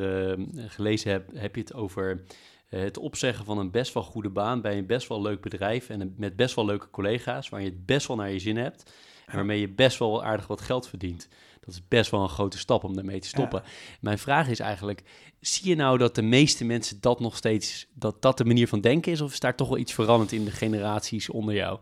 [0.68, 2.24] gelezen heb, heb je het over
[2.68, 6.14] het opzeggen van een best wel goede baan bij een best wel leuk bedrijf en
[6.18, 8.94] met best wel leuke collega's, waar je het best wel naar je zin hebt
[9.26, 11.28] en waarmee je best wel aardig wat geld verdient.
[11.65, 13.63] Dat is best wel een grote stap om daarmee te stoppen.
[14.00, 15.04] Mijn vraag is eigenlijk,
[15.39, 18.82] zie je nou dat de meeste mensen dat nog steeds, dat dat de manier van
[18.82, 19.21] denken is?
[19.21, 21.80] Of is daar toch wel iets veranderd in de generaties onder jou?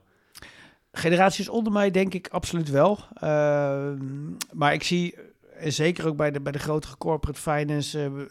[0.91, 2.99] Generaties onder mij denk ik absoluut wel.
[3.23, 3.91] Uh,
[4.53, 5.15] maar ik zie,
[5.57, 7.99] en zeker ook bij de, bij de grotere corporate finance...
[7.99, 8.27] Uh,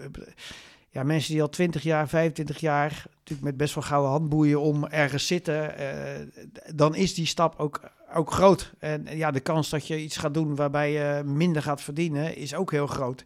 [0.91, 4.87] ja, mensen die al 20 jaar, 25 jaar, natuurlijk met best wel gouden handboeien om
[4.87, 7.81] ergens zitten, uh, dan is die stap ook,
[8.15, 8.73] ook groot.
[8.79, 12.55] En ja, de kans dat je iets gaat doen waarbij je minder gaat verdienen, is
[12.55, 13.25] ook heel groot.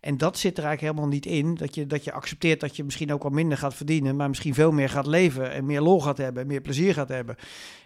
[0.00, 1.54] En dat zit er eigenlijk helemaal niet in.
[1.54, 4.54] Dat je, dat je accepteert dat je misschien ook wel minder gaat verdienen, maar misschien
[4.54, 7.36] veel meer gaat leven en meer lol gaat hebben en meer plezier gaat hebben.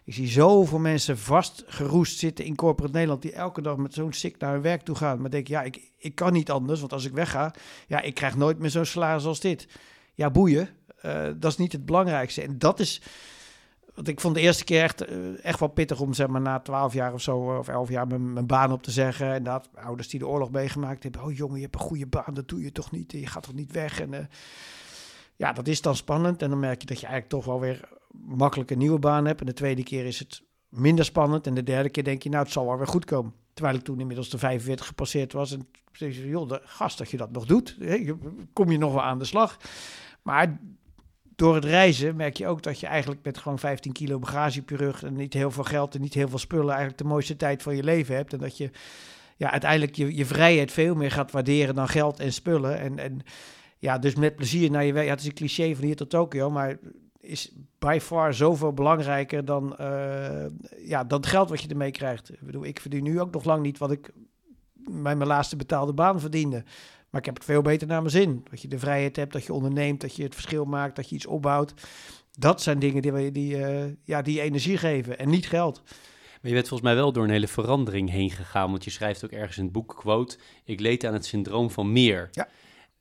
[0.04, 4.38] Ik zie zoveel mensen vastgeroest zitten in corporate Nederland die elke dag met zo'n sik
[4.38, 5.20] naar hun werk toe gaan.
[5.20, 7.54] Maar denk, ja, ik, ik kan niet anders, want als ik wegga,
[7.86, 9.68] ja, ik krijg nooit meer zo'n salaris als dit.
[10.14, 10.68] Ja, boeien.
[11.04, 12.42] Uh, dat is niet het belangrijkste.
[12.42, 13.02] En dat is
[13.94, 16.60] want ik vond de eerste keer echt, eh, echt wel pittig om zeg maar, na
[16.60, 19.32] twaalf jaar of zo, eh, of elf jaar, mijn, baan op te zeggen.
[19.32, 21.22] En dat ouders die de oorlog meegemaakt hebben.
[21.22, 23.12] Oh jongen, je hebt een goede baan, dat doe je toch niet.
[23.12, 24.00] Je gaat toch niet weg.
[24.00, 24.18] En uh,
[25.36, 26.42] ja, dat is dan spannend.
[26.42, 27.88] En dan merk je dat je eigenlijk toch wel weer
[28.26, 29.40] makkelijk een nieuwe baan hebt.
[29.40, 31.46] En de tweede keer is het minder spannend.
[31.46, 33.32] En de derde keer denk je, nou, het zal wel weer goed komen.
[33.52, 35.52] Terwijl ik toen inmiddels de 45 gepasseerd was.
[35.52, 37.76] En zei joh, de gast dat je dat nog doet,
[38.52, 39.56] kom je nog wel aan de slag.
[40.22, 40.60] Maar
[41.36, 44.70] door het reizen merk je ook dat je eigenlijk met gewoon 15 kilo bagage op
[44.70, 47.62] rug en niet heel veel geld en niet heel veel spullen eigenlijk de mooiste tijd
[47.62, 48.32] van je leven hebt.
[48.32, 48.70] En dat je
[49.36, 52.78] ja, uiteindelijk je, je vrijheid veel meer gaat waarderen dan geld en spullen.
[52.78, 53.20] En, en
[53.78, 55.06] ja, dus met plezier naar je werk.
[55.06, 56.78] Ja, het is een cliché van hier tot Tokio, maar
[57.20, 60.46] is by far zoveel belangrijker dan, uh,
[60.86, 62.32] ja, dan het geld wat je ermee krijgt.
[62.32, 64.10] Ik bedoel, ik verdien nu ook nog lang niet wat ik
[64.74, 66.64] bij mijn laatste betaalde baan verdiende.
[67.14, 68.44] Maar ik heb het veel beter naar mijn zin.
[68.50, 71.14] Dat je de vrijheid hebt, dat je onderneemt, dat je het verschil maakt, dat je
[71.14, 71.74] iets opbouwt.
[72.38, 75.82] Dat zijn dingen die, die, uh, ja, die energie geven en niet geld.
[75.84, 78.70] Maar je bent volgens mij wel door een hele verandering heen gegaan.
[78.70, 81.92] Want je schrijft ook ergens in het boek, quote, ik leed aan het syndroom van
[81.92, 82.28] meer.
[82.30, 82.48] Ja.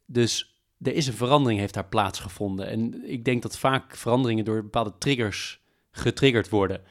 [0.05, 2.67] Dus er is een verandering, heeft daar plaatsgevonden.
[2.67, 6.81] En ik denk dat vaak veranderingen door bepaalde triggers getriggerd worden.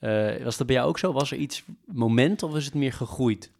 [0.00, 1.12] Uh, was dat bij jou ook zo?
[1.12, 3.50] Was er iets moment of is het meer gegroeid?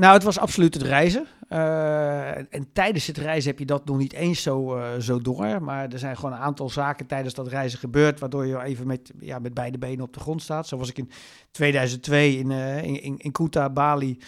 [0.00, 1.26] Nou, het was absoluut het reizen.
[1.48, 5.62] Uh, en tijdens het reizen heb je dat nog niet eens zo, uh, zo door.
[5.62, 8.20] Maar er zijn gewoon een aantal zaken tijdens dat reizen gebeurd.
[8.20, 10.66] Waardoor je even met, ja, met beide benen op de grond staat.
[10.66, 11.10] Zo was ik in
[11.50, 14.18] 2002 in, uh, in, in Kuta, Bali.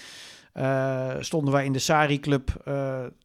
[1.19, 2.63] stonden wij in de Sari Club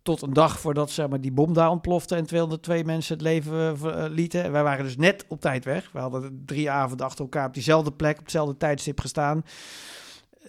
[0.03, 3.77] tot een dag voordat zeg maar, die bom daar ontplofte en 202 mensen het leven
[4.11, 4.43] lieten.
[4.43, 5.89] En wij waren dus net op tijd weg.
[5.91, 9.43] We hadden drie avonden achter elkaar op diezelfde plek, op hetzelfde tijdstip gestaan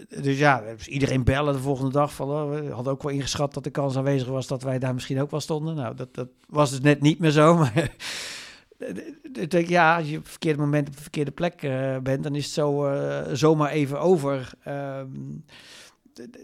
[0.08, 2.14] dus ja, dus iedereen bellen de volgende dag.
[2.14, 4.94] Van, oh, we hadden ook wel ingeschat dat de kans aanwezig was dat wij daar
[4.94, 5.74] misschien ook wel stonden.
[5.74, 7.54] Nou, dat, dat was dus net niet meer zo.
[7.56, 7.90] Maar
[9.48, 12.34] denk, ja, als je op het verkeerde moment op de verkeerde plek uh, bent, dan
[12.34, 14.52] is het zo uh, zomaar even over.
[14.68, 15.44] Um,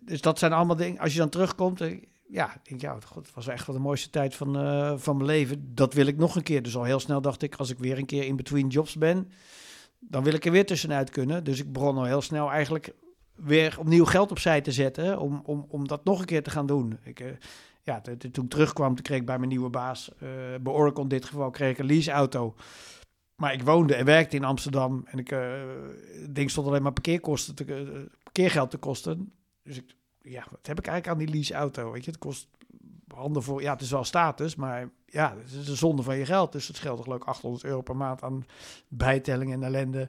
[0.04, 1.00] dus dat zijn allemaal dingen.
[1.00, 4.34] Als je dan terugkomt, uh, ja, denk, ja, het was echt wel de mooiste tijd
[4.34, 4.54] van,
[5.00, 5.70] van mijn leven.
[5.74, 6.62] Dat wil ik nog een keer.
[6.62, 9.30] Dus al heel snel dacht ik, als ik weer een keer in between jobs ben,
[9.98, 11.44] dan wil ik er weer tussenuit kunnen.
[11.44, 12.94] Dus ik begon al heel snel eigenlijk
[13.34, 16.66] weer opnieuw geld opzij te zetten om, om, om dat nog een keer te gaan
[16.66, 16.98] doen.
[17.02, 17.28] Ik, uh,
[17.82, 20.28] ja, toen ik terugkwam, kreeg ik bij mijn nieuwe baas, uh,
[20.60, 22.54] bij Oracle in dit geval, kreeg ik een leaseauto.
[23.34, 25.52] Maar ik woonde en werkte in Amsterdam en ik, uh,
[26.28, 29.32] ding stond alleen maar parkeerkosten te, parkeergeld te kosten.
[29.62, 31.92] Dus ik, ja, wat heb ik eigenlijk aan die leaseauto?
[31.92, 32.48] Weet je, het kost
[33.14, 36.26] handen voor, ja, het is wel status, maar ja, het is een zonde van je
[36.26, 36.52] geld.
[36.52, 38.44] Dus het scheelt ik 800 euro per maand aan
[38.88, 40.08] bijtelling en ellende.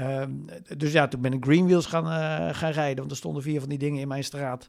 [0.00, 0.44] Um,
[0.76, 3.68] dus ja, toen ben ik Greenwheels gaan, uh, gaan rijden, want er stonden vier van
[3.68, 4.68] die dingen in mijn straat.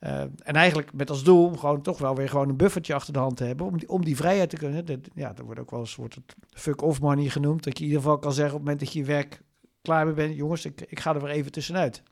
[0.00, 3.12] Uh, en eigenlijk met als doel om gewoon toch wel weer gewoon een buffertje achter
[3.12, 3.66] de hand te hebben.
[3.66, 4.84] Om die, om die vrijheid te kunnen.
[4.84, 7.64] Dat, ja, dat wordt ook wel eens wordt het fuck-off money genoemd.
[7.64, 9.42] Dat je in ieder geval kan zeggen op het moment dat je werk
[9.82, 10.36] klaar mee bent.
[10.36, 12.02] Jongens, ik, ik ga er weer even tussenuit.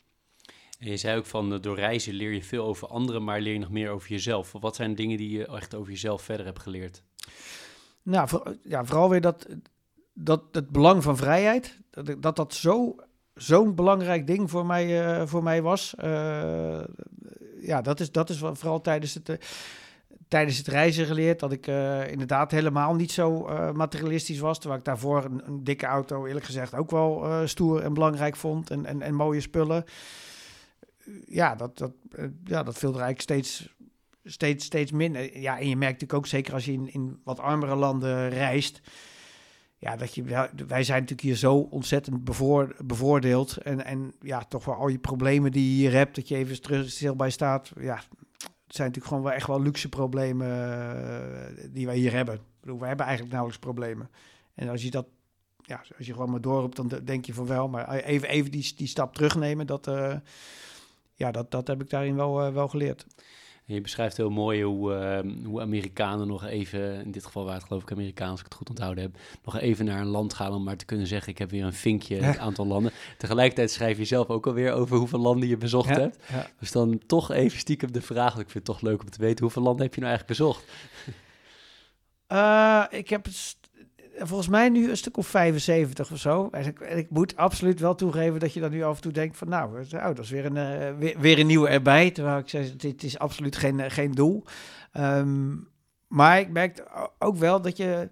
[0.79, 3.59] En je zei ook van door reizen leer je veel over anderen, maar leer je
[3.59, 4.53] nog meer over jezelf.
[4.53, 7.03] Wat zijn dingen die je echt over jezelf verder hebt geleerd?
[8.03, 9.47] Nou, voor, ja, vooral weer dat,
[10.21, 11.79] dat het belang van vrijheid.
[12.19, 12.97] Dat dat, zo
[13.35, 15.95] zo'n belangrijk ding voor mij, uh, voor mij was.
[16.05, 16.81] Uh,
[17.61, 19.37] ja, dat is, dat is vooral tijdens het, uh,
[20.29, 21.41] tijdens het reizen geleerd.
[21.41, 21.67] Dat ik
[22.11, 23.41] inderdaad helemaal niet zo
[23.73, 24.59] materialistisch was.
[24.59, 28.71] Terwijl ik daarvoor een, een, dikke auto, eerlijk gezegd, ook wel stoer en belangrijk vond.
[28.71, 29.85] En, en, en mooie spullen.
[31.27, 31.93] Ja, dat, dat,
[32.45, 33.75] ja, dat viel er eigenlijk steeds,
[34.25, 35.39] steeds, steeds minder.
[35.39, 38.81] Ja, en je merkt natuurlijk ook, zeker als je in, in wat armere landen reist
[39.79, 40.23] ja, dat je,
[40.67, 43.57] wij zijn natuurlijk hier zo ontzettend bevoor, bevoordeeld.
[43.57, 46.91] En, en ja, toch wel al je problemen die je hier hebt, dat je even
[46.91, 47.73] stil bij staat.
[47.81, 52.35] Ja, het zijn natuurlijk gewoon wel echt wel luxe problemen uh, die wij hier hebben.
[52.35, 54.11] Ik bedoel, we hebben eigenlijk nauwelijks problemen.
[54.55, 55.07] En als je dat,
[55.63, 57.69] ja, als je gewoon maar doorroept, dan denk je van wel.
[57.69, 60.15] Maar even, even die, die stap terugnemen, dat, uh,
[61.15, 63.07] ja, dat, dat heb ik daarin wel, uh, wel geleerd
[63.75, 67.65] je beschrijft heel mooi hoe, uh, hoe Amerikanen nog even, in dit geval waar het
[67.65, 70.53] geloof ik Amerikaans, als ik het goed onthouden heb, nog even naar een land gaan
[70.53, 72.93] om maar te kunnen zeggen, ik heb weer een vinkje in het aantal landen.
[73.19, 76.19] Tegelijkertijd schrijf je zelf ook alweer over hoeveel landen je bezocht hebt.
[76.59, 79.45] Dus dan toch even stiekem de vraag, ik vind het toch leuk om te weten,
[79.45, 80.65] hoeveel landen heb je nou eigenlijk bezocht?
[82.33, 83.27] Uh, ik heb
[84.19, 86.49] volgens mij nu een stuk of 75 of zo.
[86.51, 89.37] En ik, ik, moet absoluut wel toegeven dat je dan nu af en toe denkt
[89.37, 90.57] van nou, oh, dat is weer een,
[91.01, 92.11] uh, weer, een nieuwe erbij.
[92.11, 94.45] Terwijl ik zeg, dit is absoluut geen, eh, geen doel.
[94.95, 95.69] Um,
[96.09, 96.85] maar ik merk
[97.19, 98.11] ook wel dat je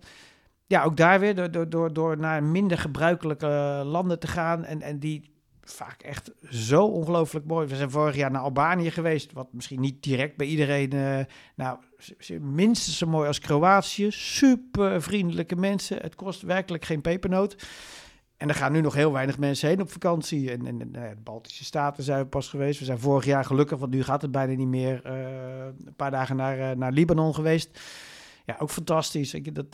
[0.67, 4.99] ja, ook daar weer door, door, door, naar minder gebruikelijke landen te gaan en, en
[4.99, 7.67] die vaak echt zo ongelooflijk mooi.
[7.67, 11.79] We zijn vorig jaar naar Albanië geweest, wat misschien niet direct bij iedereen, nou,
[12.41, 14.07] minstens zo mooi als Kroatië.
[14.11, 15.97] Super vriendelijke mensen.
[16.01, 17.67] Het kost werkelijk geen pepernoot.
[18.37, 20.51] En er gaan nu nog heel weinig mensen heen op vakantie.
[20.51, 22.79] En, en, nou de Baltische Staten zijn we pas geweest.
[22.79, 26.11] We zijn vorig jaar gelukkig, want nu gaat het bijna niet meer, uh, een paar
[26.11, 27.81] dagen naar, uh, naar Libanon geweest
[28.47, 29.35] ja, ook fantastisch.
[29.35, 29.67] Ik, dat,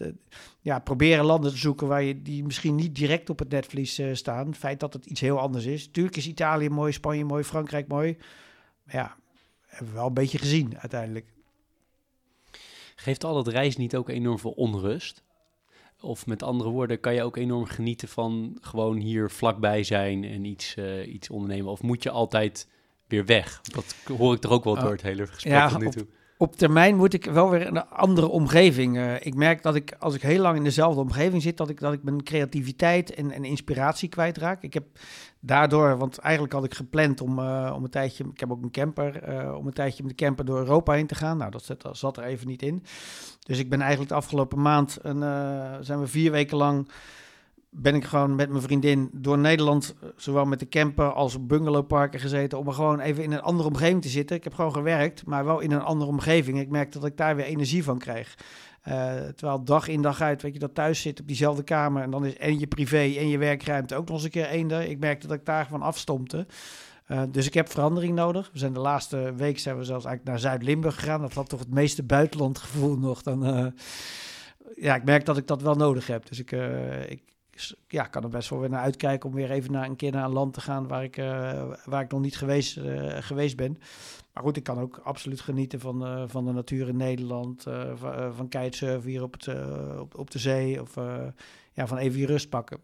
[0.60, 4.46] ja, proberen landen te zoeken waar je die misschien niet direct op het netvlies staan.
[4.46, 5.90] Het feit dat het iets heel anders is.
[5.90, 8.16] Tuurlijk is Italië mooi, Spanje mooi, Frankrijk mooi.
[8.82, 9.16] Maar ja,
[9.66, 11.31] hebben we wel een beetje gezien uiteindelijk.
[13.02, 15.22] Geeft al het reis niet ook enorm veel onrust?
[16.00, 20.44] Of met andere woorden, kan je ook enorm genieten van gewoon hier vlakbij zijn en
[20.44, 21.70] iets, uh, iets ondernemen?
[21.70, 22.68] Of moet je altijd
[23.06, 23.60] weer weg?
[23.60, 26.02] Dat hoor ik toch ook wel door het hele gesprek ja, tot nu toe.
[26.02, 26.08] Op,
[26.42, 28.96] op termijn moet ik wel weer een andere omgeving.
[28.96, 31.80] Uh, ik merk dat ik, als ik heel lang in dezelfde omgeving zit, dat ik,
[31.80, 34.62] dat ik mijn creativiteit en, en inspiratie kwijtraak.
[34.62, 34.84] Ik heb
[35.40, 38.70] daardoor, want eigenlijk had ik gepland om, uh, om een tijdje, ik heb ook een
[38.70, 41.36] camper, uh, om een tijdje met de camper door Europa heen te gaan.
[41.36, 42.84] Nou, dat zat, zat er even niet in.
[43.40, 45.20] Dus ik ben eigenlijk de afgelopen maand, een,
[45.84, 46.88] zijn we vier weken lang
[47.74, 52.20] ben ik gewoon met mijn vriendin door Nederland, eh, zowel met de camper als bungalowparken
[52.20, 54.36] gezeten, om er gewoon even in een andere omgeving te zitten.
[54.36, 56.60] Ik heb gewoon gewerkt, maar wel in een andere omgeving.
[56.60, 58.36] Ik merk dat ik daar weer energie van krijg.
[58.88, 62.10] Uh, terwijl dag in dag uit, weet je, dat thuis zit op diezelfde kamer en
[62.10, 64.90] dan is en je privé en je werkruimte ook nog eens een keer één.
[64.90, 66.46] Ik merk dat ik daar van afstompte.
[67.08, 68.50] Uh, dus ik heb verandering nodig.
[68.52, 71.20] We zijn de laatste week zijn we zelfs eigenlijk naar Zuid-Limburg gegaan.
[71.20, 73.22] Dat had toch het meeste buitenlandgevoel nog.
[73.22, 73.72] Dan,
[74.76, 76.28] ja, ik merk dat ik dat wel nodig heb.
[76.28, 76.52] Dus ik,
[77.08, 77.22] ik,
[77.88, 80.24] ja, kan er best wel weer naar uitkijken om weer even naar een keer naar
[80.24, 83.78] een land te gaan waar ik, uh, waar ik nog niet geweest, uh, geweest ben.
[84.32, 87.62] Maar goed, ik kan ook absoluut genieten van, uh, van de natuur in Nederland,
[87.94, 89.48] van, van kitesurfen hier op, het,
[89.98, 90.94] op, op de zee of
[91.72, 92.80] ja, van even je rust pakken.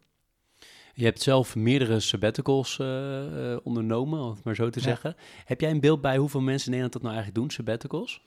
[0.95, 2.79] Je hebt zelf meerdere sabbaticals
[3.63, 5.17] ondernomen, om het maar zo te zeggen.
[5.45, 8.23] Heb jij een beeld bij hoeveel mensen in Nederland dat nou eigenlijk doen, sabbaticals?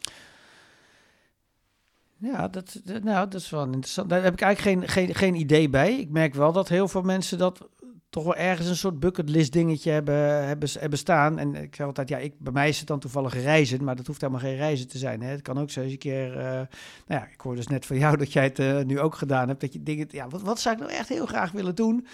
[2.22, 4.10] Ja, dat, nou, dat is wel interessant.
[4.10, 5.94] Daar heb ik eigenlijk geen, geen, geen idee bij.
[5.94, 7.70] Ik merk wel dat heel veel mensen dat
[8.10, 11.40] toch wel ergens een soort bucketlist dingetje hebben, hebben, hebben staan.
[11.40, 14.08] En ik zeg altijd, ja, ik, bij mij is het dan toevallig reizen, maar dat
[14.08, 15.22] hoeft helemaal geen reizen te zijn.
[15.22, 15.30] Hè.
[15.30, 16.68] Het kan ook zo eens een keer, uh, nou
[17.08, 19.62] ja, ik hoor dus net van jou dat jij het uh, nu ook gedaan hebt,
[19.62, 22.08] dat je dingen, ja, wat, wat zou ik nou echt heel graag willen doen?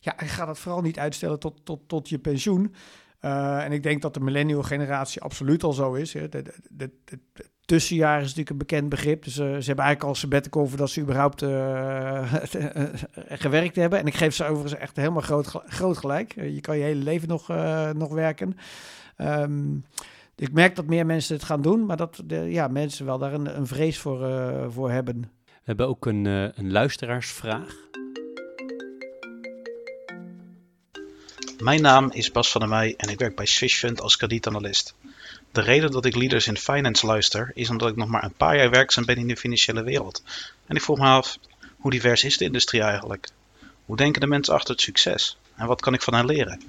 [0.00, 2.74] Ja, ik ga dat vooral niet uitstellen tot, tot, tot je pensioen.
[3.20, 6.12] Uh, en ik denk dat de millennial generatie absoluut al zo is.
[6.12, 6.28] Hè.
[7.64, 9.24] Tussenjaar is natuurlijk een bekend begrip.
[9.24, 12.32] Dus uh, ze hebben eigenlijk al sabbatical voordat ze überhaupt uh,
[13.44, 13.98] gewerkt hebben.
[13.98, 16.34] En ik geef ze overigens echt helemaal groot, groot gelijk.
[16.34, 17.48] je kan je hele leven nog,
[17.96, 18.56] nog werken.
[19.18, 19.84] Um,
[20.36, 23.32] ik merk dat meer mensen het gaan doen, maar dat de, ja, mensen wel daar
[23.32, 24.18] een, een vrees voor,
[24.72, 25.20] voor hebben.
[25.44, 27.82] We hebben ook een, een luisteraarsvraag.
[31.58, 34.94] Mijn naam is Bas van der Meij en ik werk bij Swishfund als kredietanalist.
[35.54, 38.56] De reden dat ik Leaders in Finance luister is omdat ik nog maar een paar
[38.56, 40.22] jaar werkzaam ben in de financiële wereld.
[40.66, 41.38] En ik vroeg me af,
[41.76, 43.28] hoe divers is de industrie eigenlijk?
[43.84, 45.38] Hoe denken de mensen achter het succes?
[45.56, 46.60] En wat kan ik van hen leren?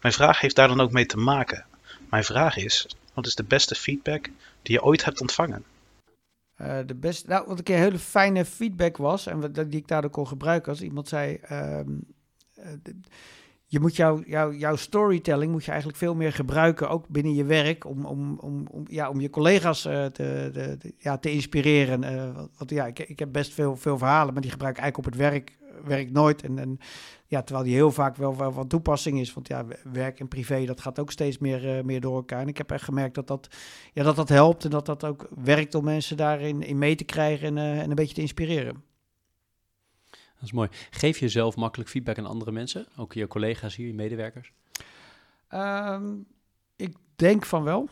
[0.00, 1.64] Mijn vraag heeft daar dan ook mee te maken.
[2.10, 4.24] Mijn vraag is, wat is de beste feedback
[4.62, 5.64] die je ooit hebt ontvangen?
[6.60, 10.26] Uh, de beste, nou, wat een hele fijne feedback was, en die ik daardoor kon
[10.26, 11.80] gebruiken, als iemand zei, uh,
[13.72, 17.44] je moet jouw jouw jouw storytelling moet je eigenlijk veel meer gebruiken, ook binnen je
[17.44, 22.02] werk, om, om, om, om ja, om je collega's uh, te, de, ja, te inspireren.
[22.02, 25.08] Uh, want ja, ik, ik heb best veel, veel verhalen, maar die gebruik ik eigenlijk
[25.08, 26.42] op het werk, werk nooit.
[26.42, 26.78] En, en
[27.26, 29.34] ja, terwijl die heel vaak wel, wel van toepassing is.
[29.34, 32.40] Want ja, werk en privé, dat gaat ook steeds meer, uh, meer door elkaar.
[32.40, 33.48] En ik heb echt gemerkt dat dat,
[33.92, 37.04] ja, dat dat helpt en dat dat ook werkt om mensen daarin in mee te
[37.04, 38.91] krijgen en, en een beetje te inspireren.
[40.42, 40.68] Dat is mooi.
[40.90, 42.86] Geef je zelf makkelijk feedback aan andere mensen?
[42.96, 44.52] Ook je collega's hier, je medewerkers?
[45.50, 46.26] Um,
[46.76, 47.88] ik denk van wel.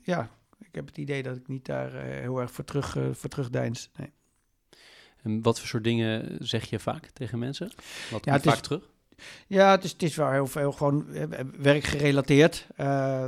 [0.00, 3.08] Ja, ik heb het idee dat ik niet daar uh, heel erg voor, terug, uh,
[3.12, 3.90] voor terugdeins.
[3.96, 4.12] Nee.
[5.22, 7.72] En wat voor soort dingen zeg je vaak tegen mensen?
[8.10, 8.91] Wat ja, vaak is, terug?
[9.46, 12.66] Ja, het is, het is wel heel veel gewoon eh, werkgerelateerd.
[12.76, 13.24] Uh,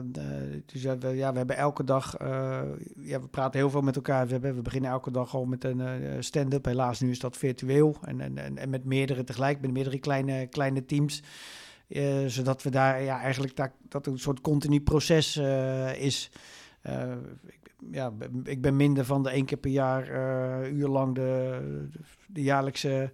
[0.66, 2.16] dus ja we, ja, we hebben elke dag,
[2.98, 4.26] ja, we praten heel veel met elkaar.
[4.26, 5.82] We, hebben, we beginnen elke dag al met een
[6.24, 6.64] stand-up.
[6.64, 10.84] Helaas, nu is dat virtueel en, en, en met meerdere tegelijk, met meerdere kleine, kleine
[10.84, 11.22] teams.
[12.26, 15.36] zodat we daar ja, eigenlijk dat, dat een soort continu proces
[15.98, 16.30] is.
[17.46, 18.12] Ik, ja,
[18.44, 20.08] ik ben minder van de één keer per jaar
[20.70, 23.12] uurlang de, de, de jaarlijkse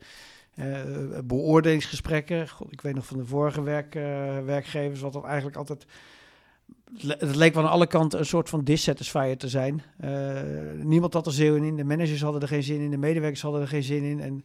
[1.24, 2.48] beoordelingsgesprekken.
[2.48, 4.02] God, ik weet nog van de vorige werk, uh,
[4.44, 5.86] werkgevers, wat dat eigenlijk altijd.
[6.98, 9.82] Het leek van alle kanten een soort van dissatisfier te zijn.
[10.04, 10.40] Uh,
[10.76, 11.76] niemand had er zin in.
[11.76, 12.90] De managers hadden er geen zin in.
[12.90, 14.20] De medewerkers hadden er geen zin in.
[14.20, 14.44] En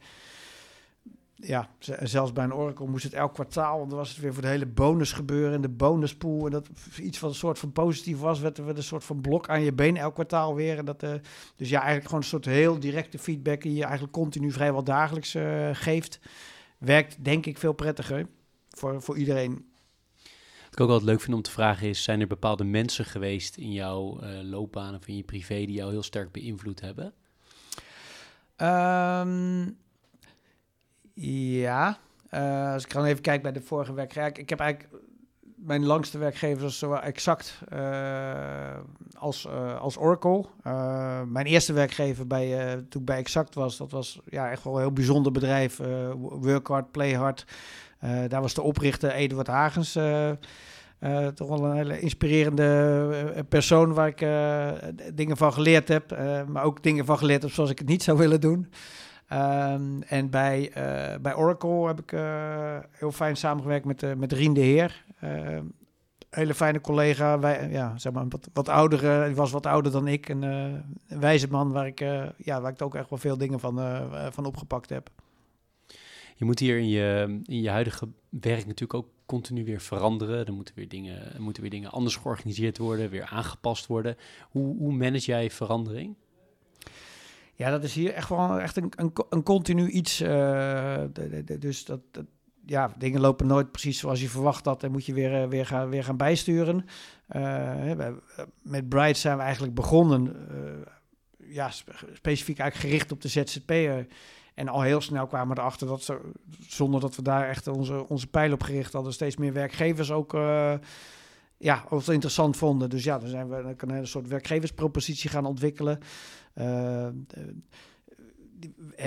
[1.36, 1.70] ja,
[2.04, 3.78] zelfs bij een Oracle moest het elk kwartaal.
[3.78, 5.54] Want dan was het weer voor de hele bonus gebeuren.
[5.54, 6.46] En de bonuspool.
[6.46, 6.70] En dat
[7.00, 9.74] iets wat een soort van positief was, werd er een soort van blok aan je
[9.74, 10.78] been elk kwartaal weer.
[10.78, 11.14] En dat, uh,
[11.56, 13.62] dus ja, eigenlijk gewoon een soort heel directe feedback.
[13.62, 16.20] Die je eigenlijk continu vrijwel dagelijks uh, geeft.
[16.78, 18.28] Werkt denk ik veel prettiger
[18.70, 19.74] voor, voor iedereen.
[20.64, 23.58] Wat ik ook altijd leuk vind om te vragen is: zijn er bepaalde mensen geweest
[23.58, 27.14] in jouw uh, loopbaan of in je privé die jou heel sterk beïnvloed hebben?
[28.58, 29.78] Um,
[31.16, 31.98] ja,
[32.32, 34.40] uh, als ik dan even kijk bij de vorige werkgever.
[34.40, 34.94] Ik heb eigenlijk
[35.56, 38.78] mijn langste werkgever was zowel exact uh,
[39.18, 40.46] als, uh, als Oracle.
[41.28, 44.80] mijn eerste werkgever bij, toen ik bij Exact was, dat was ja, echt wel een
[44.80, 45.78] heel bijzonder bedrijf.
[46.20, 47.46] work hard, play hard.
[48.28, 49.92] daar was de oprichter Eduard Hagens.
[51.36, 54.20] toch wel een hele inspirerende persoon waar ik
[55.16, 56.18] dingen van geleerd heb.
[56.48, 58.68] maar ook dingen van geleerd heb zoals ik het niet zou willen doen.
[59.34, 64.32] Um, en bij, uh, bij Oracle heb ik uh, heel fijn samengewerkt met, uh, met
[64.32, 65.04] Rien de Heer.
[65.20, 65.64] Ehm,
[66.30, 70.08] hele fijne collega, wij, ja, zeg maar wat, wat oudere, die was wat ouder dan
[70.08, 70.30] ik.
[70.30, 72.00] Een, een wijze man waar ik,
[72.38, 73.80] ja, waar ik ook echt wel veel dingen van,
[74.32, 75.10] van opgepakt heb.
[76.36, 80.46] Je moet hier in je, in je huidige werk natuurlijk ook continu weer veranderen.
[80.46, 84.18] Er moeten weer dingen, moeten weer dingen anders georganiseerd worden, weer aangepast worden.
[84.50, 86.16] Hoe, hoe manage jij verandering?
[87.58, 90.22] Ja, dat is hier echt gewoon echt een, een, een continu iets.
[90.22, 91.02] Uh,
[91.60, 92.26] dus dat, dat,
[92.66, 94.84] ja, dingen lopen nooit precies zoals je verwacht had.
[94.84, 96.86] En moet je weer, uh, weer, gaan, weer gaan bijsturen.
[97.36, 98.12] Uh,
[98.62, 100.36] met Bright zijn we eigenlijk begonnen.
[101.38, 101.70] ja,
[102.14, 104.08] specifiek eigenlijk gericht op de ZZP'er.
[104.54, 106.20] En al heel snel kwamen we erachter dat ze,
[106.68, 110.34] zonder dat we daar echt onze, onze pijl op gericht hadden, steeds meer werkgevers ook
[111.58, 112.90] ja, wat interessant vonden.
[112.90, 116.00] Dus ja, dan zijn we een soort werkgeverspropositie gaan ontwikkelen.
[116.56, 117.08] Uh,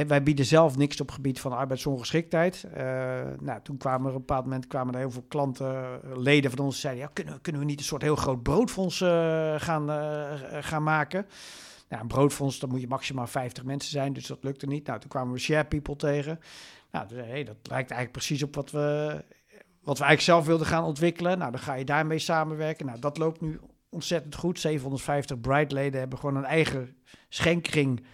[0.06, 2.66] wij bieden zelf niks op het gebied van arbeidsongeschiktheid.
[2.66, 2.74] Uh,
[3.40, 6.64] nou, toen kwamen er op een bepaald moment kwamen er heel veel klanten, leden van
[6.64, 8.98] ons, zeiden: ja, kunnen, kunnen we niet een soort heel groot broodfonds
[9.56, 9.88] gaan,
[10.62, 11.26] gaan maken?
[11.88, 14.86] Nou, een broodfonds, dan moet je maximaal 50 mensen zijn, dus dat lukte niet.
[14.86, 16.40] Nou, toen kwamen we Share People tegen.
[16.90, 19.24] Nou, dus, hey, dat lijkt eigenlijk precies op wat we,
[19.88, 21.38] wat we eigenlijk zelf wilden gaan ontwikkelen.
[21.38, 22.86] Nou, dan ga je daarmee samenwerken.
[22.86, 24.60] Nou, dat loopt nu ontzettend goed.
[24.60, 26.96] 750 Bright-leden hebben gewoon een eigen
[27.28, 28.04] schenkring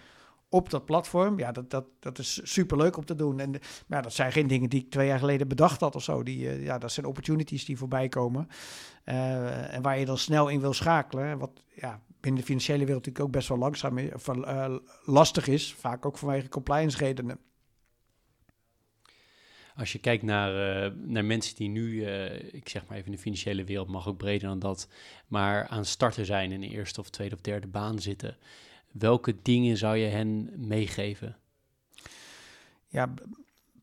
[0.49, 1.39] op dat platform.
[1.39, 3.39] Ja, dat, dat, dat is super leuk om te doen.
[3.39, 6.23] En ja, dat zijn geen dingen die ik twee jaar geleden bedacht had of zo.
[6.23, 8.47] Die, eh, ja, dat zijn opportunities die voorbij komen.
[9.03, 11.37] Eh, en waar je dan snel in wil schakelen.
[11.37, 15.47] Wat ja, binnen de financiële wereld natuurlijk ook best wel langzaam is, of, uh, lastig
[15.47, 15.73] is.
[15.73, 17.39] Vaak ook vanwege compliance redenen.
[19.77, 22.05] Als je kijkt naar, naar mensen die nu,
[22.51, 24.87] ik zeg maar even in de financiële wereld, mag ook breder dan dat,
[25.27, 28.37] maar aan starten zijn in de eerste of tweede of derde baan zitten.
[28.91, 31.37] Welke dingen zou je hen meegeven?
[32.87, 33.13] Ja,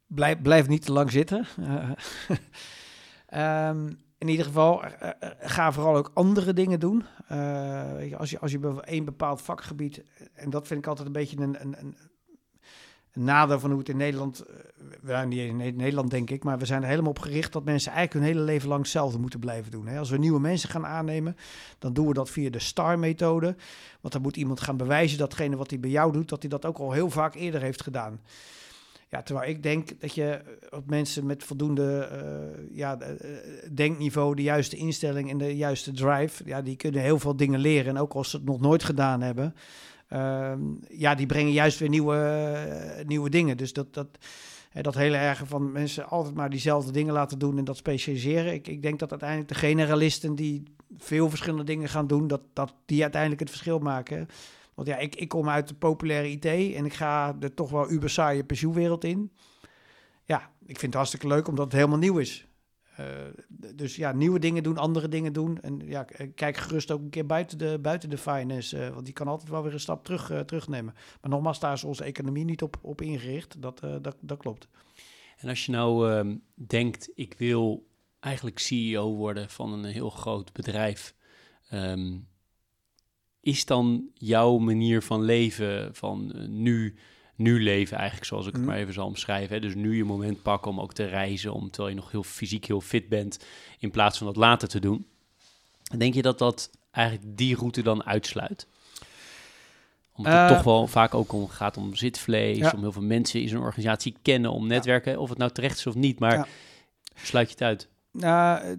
[0.06, 1.46] blijf, blijf niet te lang zitten.
[3.34, 3.88] um,
[4.18, 7.04] in ieder geval, uh, ga vooral ook andere dingen doen.
[7.32, 11.40] Uh, als je, als je één bepaald vakgebied, en dat vind ik altijd een beetje
[11.40, 11.96] een, een een
[13.14, 14.54] nadeel van hoe het in Nederland, eh,
[15.00, 17.92] wel niet in Nederland denk ik, maar we zijn er helemaal op gericht dat mensen
[17.92, 19.88] eigenlijk hun hele leven lang hetzelfde moeten blijven doen.
[19.88, 21.36] Als we nieuwe mensen gaan aannemen,
[21.78, 23.56] dan doen we dat via de STAR-methode.
[24.00, 26.66] Want dan moet iemand gaan bewijzen datgene wat hij bij jou doet, dat hij dat
[26.66, 28.20] ook al heel vaak eerder heeft gedaan.
[29.12, 30.40] Ja, terwijl ik denk dat je
[30.70, 32.98] op mensen met voldoende uh, ja,
[33.72, 37.96] denkniveau, de juiste instelling en de juiste drive, ja, die kunnen heel veel dingen leren.
[37.96, 39.54] En ook als ze het nog nooit gedaan hebben,
[40.12, 43.56] Ehm, ja, die brengen juist weer nieuwe, eh, nieuwe dingen.
[43.56, 44.08] Dus dat, dat,
[44.72, 48.52] dat hele erge van mensen altijd maar diezelfde dingen laten doen en dat specialiseren.
[48.52, 50.62] Ik, ik denk dat uiteindelijk de generalisten die
[50.96, 54.28] veel verschillende dingen gaan doen, dat, dat die uiteindelijk het verschil maken.
[54.74, 57.90] Want ja, ik, ik kom uit de populaire IT en ik ga er toch wel
[57.90, 59.32] uber saaie pensioenwereld in.
[60.24, 62.46] Ja, ik vind het hartstikke leuk omdat het helemaal nieuw is.
[63.02, 65.60] Uh, dus ja, nieuwe dingen doen, andere dingen doen.
[65.60, 69.14] En ja, kijk gerust ook een keer buiten de, buiten de finance, uh, want die
[69.14, 70.94] kan altijd wel weer een stap terug, terugnemen.
[71.20, 73.62] Maar nogmaals, daar is onze economie niet op, op ingericht.
[73.62, 74.68] Dat, dat, dat klopt.
[75.36, 77.86] En als je nou ehm, denkt, ik wil
[78.20, 81.14] eigenlijk CEO worden van een heel groot bedrijf.
[81.72, 82.28] Um,
[83.40, 86.94] is dan jouw manier van leven van nu
[87.36, 88.70] nu leven eigenlijk, zoals ik het mhm.
[88.70, 89.54] maar even zal omschrijven.
[89.54, 89.60] Hè?
[89.60, 92.64] Dus nu je moment pakken om ook te reizen, om, terwijl je nog heel fysiek
[92.64, 93.44] heel fit bent,
[93.78, 95.06] in plaats van dat later te doen.
[95.96, 98.66] Denk je dat dat eigenlijk die route dan uitsluit?
[100.14, 103.40] Omdat het uh, toch wel vaak ook om gaat om zitvlees, om heel veel mensen
[103.40, 106.46] in zo'n organisatie kennen, om netwerken, of het nou terecht is of niet, maar ja.
[107.14, 107.88] sluit je het uit?
[108.10, 108.76] Nou,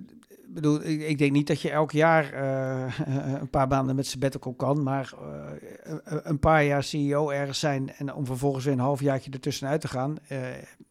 [0.53, 2.99] bedoel, ik, denk niet dat je elk jaar uh,
[3.41, 8.13] een paar maanden met sabbatical kan, maar uh, een paar jaar CEO ergens zijn en
[8.13, 10.47] om vervolgens weer een halfjaartje ertussenuit te gaan, uh,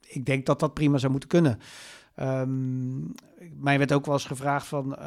[0.06, 1.58] ik denk dat dat prima zou moeten kunnen.
[2.16, 3.14] Um,
[3.54, 4.98] mij werd ook wel eens gevraagd van,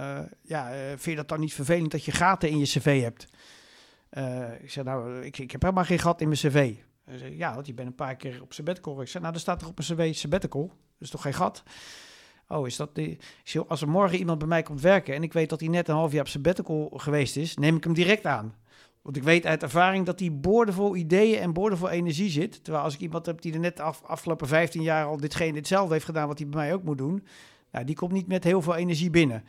[0.42, 3.28] ja, vind je dat dan niet vervelend dat je gaten in je cv hebt?
[4.62, 6.74] ik zei, nou, ik, ik heb helemaal geen gat in mijn cv.
[7.32, 9.02] Ja, want je bent een paar keer op sabbatical.
[9.02, 10.68] Ik zei, nou, er staat toch op mijn cv sabbatical?
[10.68, 11.64] Dat is toch geen gat?
[12.48, 13.18] Oh, is dat die.
[13.68, 15.96] Als er morgen iemand bij mij komt werken en ik weet dat hij net een
[15.96, 18.56] half jaar op sabbatical geweest is, neem ik hem direct aan.
[19.02, 22.64] Want ik weet uit ervaring dat hij boordevol ideeën en boordevol energie zit.
[22.64, 25.94] Terwijl als ik iemand heb die er net af, afgelopen 15 jaar al ditgene hetzelfde
[25.94, 27.24] heeft gedaan wat hij bij mij ook moet doen,
[27.72, 29.44] nou, die komt niet met heel veel energie binnen.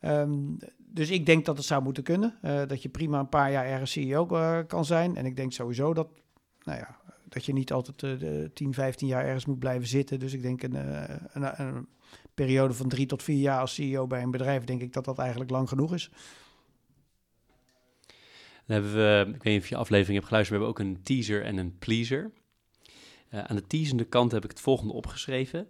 [0.00, 2.34] Um, dus ik denk dat het zou moeten kunnen.
[2.42, 5.16] Uh, dat je prima een paar jaar ergens CEO uh, kan zijn.
[5.16, 6.08] En ik denk sowieso dat,
[6.62, 6.96] nou ja,
[7.28, 10.18] dat je niet altijd uh, 10, 15 jaar ergens moet blijven zitten.
[10.18, 11.86] Dus ik denk een, eh, een, een
[12.36, 15.18] periode van drie tot vier jaar als CEO bij een bedrijf, denk ik dat dat
[15.18, 16.10] eigenlijk lang genoeg is.
[18.66, 21.02] Dan hebben we, ik weet niet of je aflevering hebt geluisterd, we hebben ook een
[21.02, 22.32] teaser en een pleaser.
[23.30, 25.68] Uh, aan de teasende kant heb ik het volgende opgeschreven.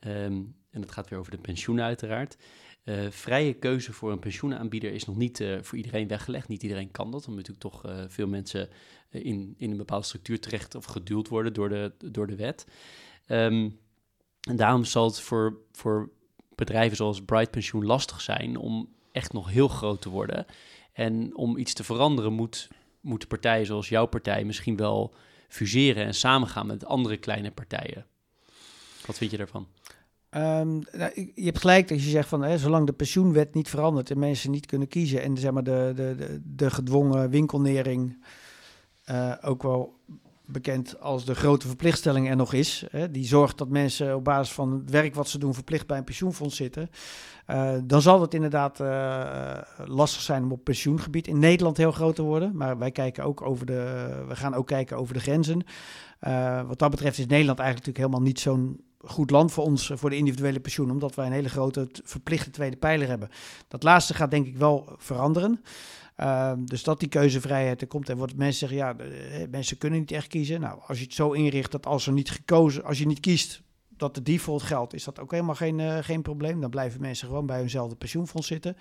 [0.00, 2.36] Um, en dat gaat weer over de pensioenen uiteraard.
[2.84, 6.48] Uh, vrije keuze voor een pensioenaanbieder is nog niet uh, voor iedereen weggelegd.
[6.48, 8.68] Niet iedereen kan dat, omdat natuurlijk toch veel mensen
[9.10, 12.66] in, in een bepaalde structuur terecht of geduwd worden door de, door de wet.
[13.28, 13.78] Um,
[14.46, 16.10] en daarom zal het voor, voor
[16.54, 20.46] bedrijven zoals Bright Pensioen lastig zijn om echt nog heel groot te worden.
[20.92, 22.68] En om iets te veranderen moet,
[23.00, 25.14] moeten partijen zoals jouw partij misschien wel
[25.48, 28.06] fuseren en samengaan met andere kleine partijen.
[29.06, 29.66] Wat vind je daarvan?
[30.30, 34.10] Um, nou, je hebt gelijk dat je zegt van hè, zolang de pensioenwet niet verandert
[34.10, 38.24] en mensen niet kunnen kiezen en zeg maar de, de, de, de gedwongen winkelnering
[39.10, 39.98] uh, ook wel
[40.46, 42.84] bekend als de grote verplichtstelling er nog is.
[42.90, 45.98] Hè, die zorgt dat mensen op basis van het werk wat ze doen verplicht bij
[45.98, 46.90] een pensioenfonds zitten.
[47.46, 52.14] Uh, dan zal het inderdaad uh, lastig zijn om op pensioengebied in Nederland heel groot
[52.14, 52.56] te worden.
[52.56, 55.64] Maar wij kijken ook over de, we gaan ook kijken over de grenzen.
[56.20, 59.90] Uh, wat dat betreft is Nederland eigenlijk natuurlijk helemaal niet zo'n goed land voor ons,
[59.94, 63.28] voor de individuele pensioen, omdat wij een hele grote verplichte tweede pijler hebben.
[63.68, 65.60] Dat laatste gaat denk ik wel veranderen.
[66.16, 68.08] Uh, dus dat die keuzevrijheid er komt.
[68.08, 68.96] En wat mensen zeggen, ja,
[69.50, 70.60] mensen kunnen niet echt kiezen.
[70.60, 73.62] Nou, als je het zo inricht dat als er niet gekozen, als je niet kiest,
[73.96, 76.60] dat de default geldt, is dat ook helemaal geen, uh, geen probleem.
[76.60, 78.76] Dan blijven mensen gewoon bij hunzelfde pensioenfonds zitten.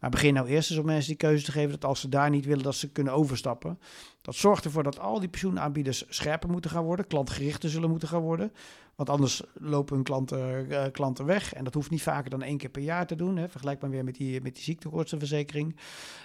[0.00, 2.30] Maar begin nou eerst eens om mensen die keuze te geven dat als ze daar
[2.30, 3.78] niet willen, dat ze kunnen overstappen.
[4.22, 8.22] Dat zorgt ervoor dat al die pensioenaanbieders scherper moeten gaan worden, klantgerichter zullen moeten gaan
[8.22, 8.52] worden.
[8.94, 11.54] Want anders lopen hun klanten, uh, klanten weg.
[11.54, 13.36] En dat hoeft niet vaker dan één keer per jaar te doen.
[13.36, 13.48] Hè.
[13.48, 15.76] Vergelijk maar weer met die, met die ziektekostenverzekering.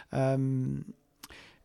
[0.10, 0.86] Um,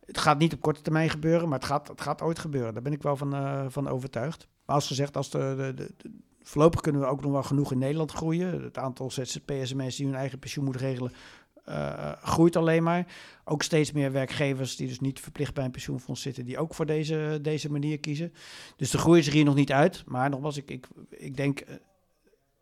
[0.05, 2.73] het gaat niet op korte termijn gebeuren, maar het gaat, het gaat ooit gebeuren.
[2.73, 4.47] Daar ben ik wel van, uh, van overtuigd.
[4.65, 6.11] Maar als gezegd, als de, de, de,
[6.47, 8.63] voorlopig kunnen we ook nog wel genoeg in Nederland groeien.
[8.63, 11.11] Het aantal ZZP'ers en mensen die hun eigen pensioen moeten regelen,
[11.69, 13.05] uh, groeit alleen maar.
[13.45, 16.85] Ook steeds meer werkgevers die dus niet verplicht bij een pensioenfonds zitten, die ook voor
[16.85, 18.33] deze, deze manier kiezen.
[18.75, 20.03] Dus de groei is er hier nog niet uit.
[20.05, 21.75] Maar nogmaals, ik, ik, ik denk, eh,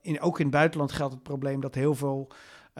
[0.02, 2.32] in, ook in het buitenland geldt het probleem dat heel veel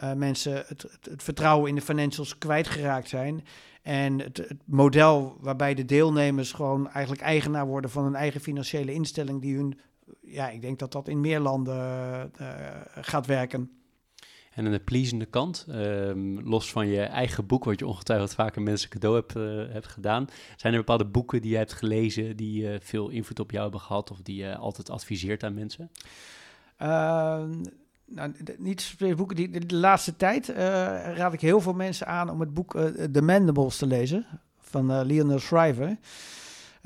[0.02, 3.44] uh, mensen het, het, vertrouwen in de financials kwijtgeraakt zijn.
[3.82, 8.92] En het, het, model waarbij de deelnemers gewoon eigenlijk eigenaar worden van hun eigen financiële
[8.92, 9.80] instelling, die hun,
[10.20, 11.76] ja, ik denk dat dat in meer landen
[12.40, 12.48] uh,
[13.00, 13.70] gaat werken.
[14.56, 18.56] En aan de pleasende kant, um, los van je eigen boek, wat je ongetwijfeld vaak
[18.56, 20.26] aan mensen cadeau hebt, uh, hebt gedaan,
[20.56, 23.80] zijn er bepaalde boeken die je hebt gelezen die uh, veel invloed op jou hebben
[23.80, 25.90] gehad of die je altijd adviseert aan mensen?
[26.76, 27.62] Ehm,
[28.04, 29.36] nou, niet boeken.
[29.36, 30.48] Die, de, de laatste tijd
[31.16, 32.72] raad ik heel veel mensen aan om het boek
[33.12, 34.26] The Mandibles te lezen
[34.58, 35.96] van Lionel Shriver.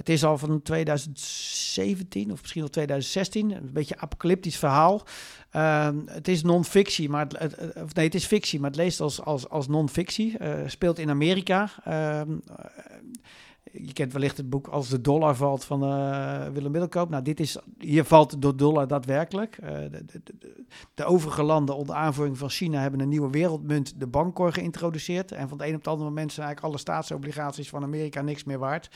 [0.00, 3.50] Het is al van 2017 of misschien al 2016.
[3.50, 5.02] Een beetje apocalyptisch verhaal.
[5.56, 9.22] Uh, het is non-fictie, maar het, of nee, het is fictie, maar het leest als,
[9.22, 10.36] als, als non-fictie.
[10.66, 11.70] speelt in Amerika.
[11.84, 12.30] Ehm,
[13.72, 17.10] je kent wellicht het boek Als de dollar valt van uh, Willem Middelkoop.
[17.10, 19.58] Nou, dit is, hier valt de dollar daadwerkelijk.
[20.94, 25.32] De, overige landen onder aanvoering van China hebben een nieuwe wereldmunt, de bankor, geïntroduceerd.
[25.32, 28.44] En van het een op het andere moment zijn eigenlijk alle staatsobligaties van Amerika niks
[28.44, 28.90] meer waard.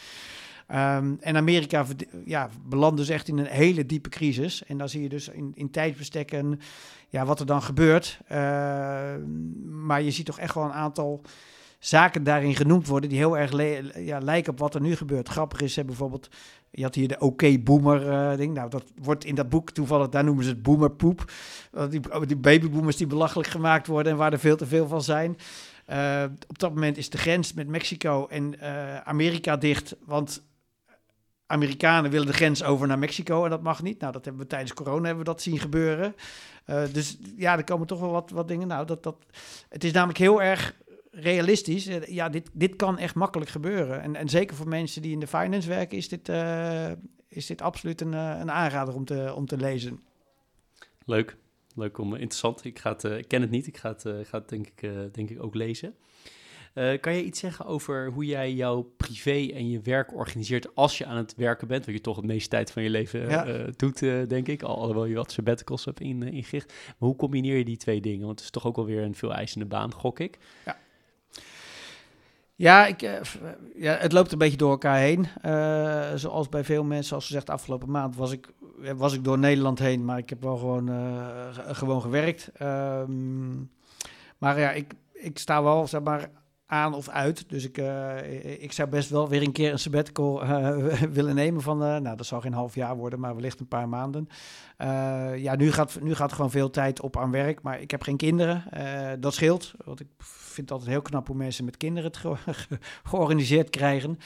[0.73, 1.87] Um, en Amerika
[2.25, 4.65] ja, belandt dus echt in een hele diepe crisis.
[4.65, 6.61] En dan zie je dus in, in tijdsbestekken
[7.09, 8.19] ja, wat er dan gebeurt.
[8.33, 8.37] Uh,
[9.71, 11.23] maar je ziet toch echt wel een aantal
[11.79, 13.53] zaken daarin genoemd worden die heel erg
[13.97, 15.29] ja, lijken op wat er nu gebeurt.
[15.29, 16.29] Grappig is, hè, bijvoorbeeld,
[16.71, 18.55] je had hier de oké-boomer uh, ding.
[18.55, 21.33] Nou, dat wordt in dat boek toevallig, daar noemen ze het boomerpoep.
[21.91, 25.37] Die, die babyboomers die belachelijk gemaakt worden en waar er veel te veel van zijn.
[25.91, 30.43] Uh, op dat moment is de grens met Mexico en uh, Amerika dicht, want
[31.47, 34.01] Amerikanen willen de grens over naar Mexico en dat mag niet.
[34.01, 36.14] Nou, dat hebben we tijdens corona hebben we dat zien gebeuren.
[36.66, 38.68] Uh, dus ja, er komen toch wel wat, wat dingen.
[38.68, 39.16] Nou, dat, dat,
[39.68, 40.74] het is namelijk heel erg
[41.11, 41.86] realistisch.
[41.86, 44.03] Eh, ja, dit, dit kan echt makkelijk gebeuren.
[44.03, 46.90] En, en zeker voor mensen die in de finance werken, is dit, uh,
[47.28, 50.01] is dit absoluut een, een aanrader om te, om te lezen.
[51.05, 51.36] Leuk.
[51.74, 52.64] Leuk om interessant.
[52.64, 53.66] Ik, ga het, ik ken het niet.
[53.66, 55.95] Ik ga het, ga het denk, ik, denk ik ook lezen.
[56.75, 60.99] Uh, kan je iets zeggen over hoe jij jouw privé en je werk organiseert als
[60.99, 61.85] je aan het werken bent?
[61.85, 63.47] Wat je toch het meeste tijd van je leven ja.
[63.47, 64.62] uh, doet, uh, denk ik.
[64.62, 66.72] Alhoewel je wat sabbaticals hebt in, ingericht.
[66.87, 68.27] Maar hoe combineer je die twee dingen?
[68.27, 70.39] Want het is toch ook wel weer een veel eisende baan, gok ik.
[70.64, 70.77] Ja.
[72.57, 73.01] Ja, ik,
[73.77, 75.27] ja, het loopt een beetje door elkaar heen.
[75.45, 78.49] Uh, zoals bij veel mensen, zoals gezegd, afgelopen maand was ik,
[78.97, 82.51] was ik door Nederland heen, maar ik heb wel gewoon, uh, gewoon gewerkt.
[82.62, 83.70] Um,
[84.39, 86.31] maar ja, ik, ik sta wel, zeg maar,
[86.67, 87.49] aan of uit.
[87.49, 87.79] Dus ik,
[88.61, 90.47] ik zou best wel weer een keer een sabbatical
[91.19, 94.29] willen nemen van, nou dat zal geen half jaar worden, maar wellicht een paar maanden.
[95.37, 98.17] ja, nu gaat, nu gaat gewoon veel tijd op aan werk, maar ik heb geen
[98.17, 98.65] kinderen.
[99.21, 100.09] dat scheelt, want ik
[100.55, 102.79] vind het altijd heel knap hoe mensen met kinderen het ge ge
[103.11, 104.19] georganiseerd krijgen.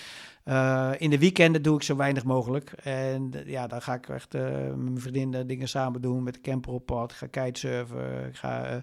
[0.48, 2.72] Uh, in de weekenden doe ik zo weinig mogelijk.
[2.72, 6.40] En ja, dan ga ik echt uh, met mijn vriendin dingen samen doen, met de
[6.40, 8.26] camper op pad, ga kitesurfen.
[8.26, 8.82] Ik ga,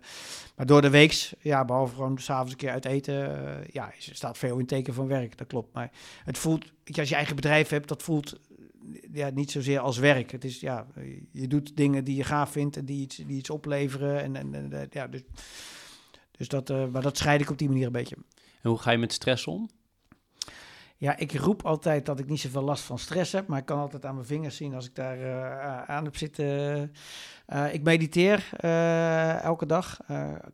[0.56, 3.16] maar door de weeks, ja, behalve gewoon s'avonds een keer uit eten,
[3.72, 5.74] ja, staat veel in teken van werk, dat klopt.
[5.74, 5.92] Maar
[6.24, 8.40] het voelt, als je eigen bedrijf hebt, dat voelt
[9.12, 10.32] ja, niet zozeer als werk.
[10.32, 10.86] Het is, ja,
[11.32, 14.24] je doet dingen die je gaaf vindt en die iets, die iets opleveren.
[14.24, 15.22] En, en, ja, dus
[16.38, 18.16] dus dat, maar dat scheid ik op die manier een beetje.
[18.62, 19.70] En hoe ga je met stress om?
[20.98, 23.80] Ja, ik roep altijd dat ik niet zoveel last van stress heb, maar ik kan
[23.80, 26.46] altijd aan mijn vingers zien als ik daar uh, aan heb zitten.
[27.54, 28.50] Uh, ik mediteer
[29.42, 30.00] elke dag.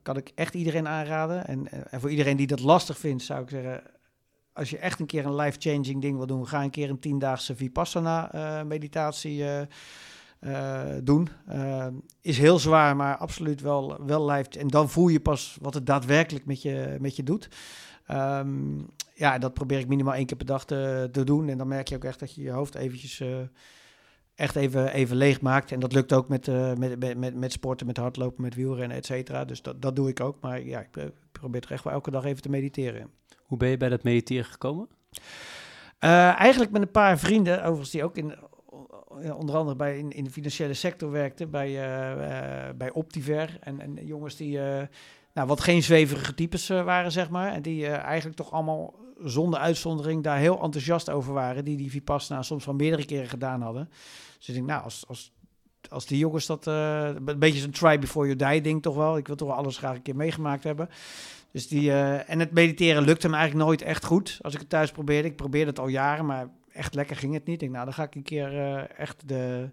[0.02, 1.48] kan ik echt iedereen aanraden.
[1.48, 3.84] En, en, voor iedereen die dat lastig vindt, zou ik zeggen:
[4.54, 7.56] als je echt een keer een life-changing ding wil doen, ga een keer een tiendaagse
[7.56, 9.44] Vipassana meditatie
[10.39, 11.30] uh, doen.
[12.22, 14.56] Is heel zwaar, maar absoluut wel, wel lijft.
[14.56, 17.50] En dan voel je pas wat het daadwerkelijk met je, met je doet.
[18.12, 18.89] Um,
[19.22, 21.49] ja, dat probeer ik minimaal één keer per dag te, te, doen.
[21.49, 23.38] En dan merk je ook echt dat je je hoofd eventjes uh,
[24.36, 25.72] echt even, even leeg maakt.
[25.72, 26.47] En dat lukt ook met,
[26.78, 29.45] met, met, met sporten, met hardlopen, met wielrennen, et cetera.
[29.45, 30.38] Dus dat, dat doe ik ook.
[30.41, 33.09] Maar ja, ik probeer toch echt wel elke dag even te mediteren.
[33.41, 34.88] Hoe ben je bij dat mediteren gekomen?
[35.99, 38.34] eigenlijk met een paar vrienden, overigens die ook in
[39.38, 43.57] onder andere bij in, in de financiële sector werkte, bij, eh, eh, bij Optiver.
[43.59, 44.88] En, en jongens die eh,
[45.34, 47.53] nou, wat geen zweverige types eh, waren, zeg maar.
[47.53, 51.65] En die eh, eigenlijk toch allemaal zonder uitzondering daar heel enthousiast over waren.
[51.65, 53.89] Die die Vipassana soms wel meerdere keren gedaan hadden.
[54.38, 55.32] Dus ik denk, nou, als, als,
[55.89, 56.67] als die jongens dat...
[56.67, 59.17] eh, een beetje zo'n try before you die ding toch wel.
[59.17, 60.89] Ik wil toch wel alles graag een keer meegemaakt hebben.
[61.51, 64.39] Dus die, en het mediteren lukte me eigenlijk nooit echt goed.
[64.41, 65.27] Als ik het thuis probeerde.
[65.27, 67.53] Ik probeerde het al jaren, maar echt lekker ging het niet.
[67.53, 69.69] Ik denk, nou, dan ga ik een keer echt de,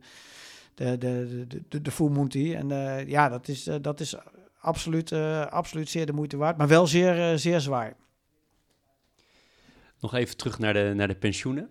[0.74, 2.28] de, de, de, de, de full.
[2.54, 2.68] En
[3.06, 4.16] ja, dat is, dat is
[4.60, 6.56] absoluut, eh, absoluut zeer de moeite waard.
[6.56, 7.96] Maar wel zeer, eh, zeer zwaar.
[10.00, 11.70] Nog even terug naar de, naar de pensioenen.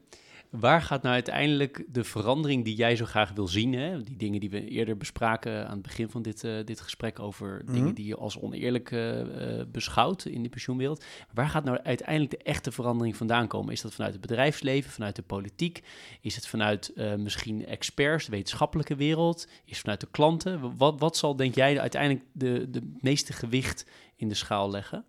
[0.50, 3.74] Waar gaat nou uiteindelijk de verandering die jij zo graag wil zien?
[3.74, 4.04] Hè?
[4.04, 7.62] Die dingen die we eerder bespraken aan het begin van dit, eh, dit gesprek over
[7.66, 7.74] Mhm.
[7.74, 11.04] dingen die je als oneerlijk eh, eh, beschouwt in de pensioenwereld.
[11.34, 13.74] Waar gaat nou uiteindelijk de echte verandering vandaan komen?
[13.74, 15.84] Is dat vanuit het bedrijfsleven, vanuit de politiek?
[16.22, 19.48] Is het vanuit misschien experts, de wetenschappelijke wereld?
[19.66, 20.78] Is het vanuit de klanten?
[20.78, 23.86] Wat, wat zal, denk jij, uiteindelijk de, de meeste gewicht
[24.16, 25.06] in de schaal leggen?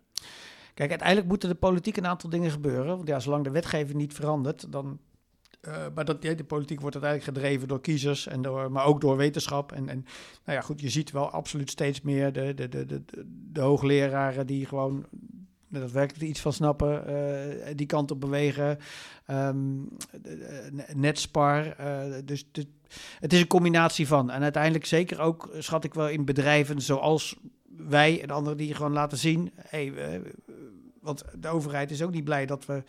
[0.73, 2.95] Kijk, uiteindelijk moeten de politiek een aantal dingen gebeuren.
[2.95, 4.99] Want ja, zolang de wetgeving niet verandert, dan.
[5.61, 9.17] Eh, maar dat, de politiek wordt uiteindelijk gedreven door kiezers, en door, maar ook door
[9.17, 9.71] wetenschap.
[9.71, 10.05] En, en
[10.45, 13.03] nou ja, goed, je ziet wel absoluut steeds meer de, de, de,
[13.51, 15.05] de, hoogleraren die gewoon
[15.71, 18.77] er daadwerkelijk iets van snappen, eh, die kant op bewegen.
[19.25, 19.57] Ehm,
[20.21, 21.65] de- Netspar.
[21.71, 22.45] eh, dus
[23.19, 24.29] het is een combinatie van.
[24.29, 27.35] En uiteindelijk zeker ook, eh, schat ik wel, in bedrijven zoals
[27.77, 29.51] wij en anderen die gewoon laten zien...
[29.55, 30.19] Hey, eh,
[31.01, 32.83] want de overheid is ook niet blij dat we...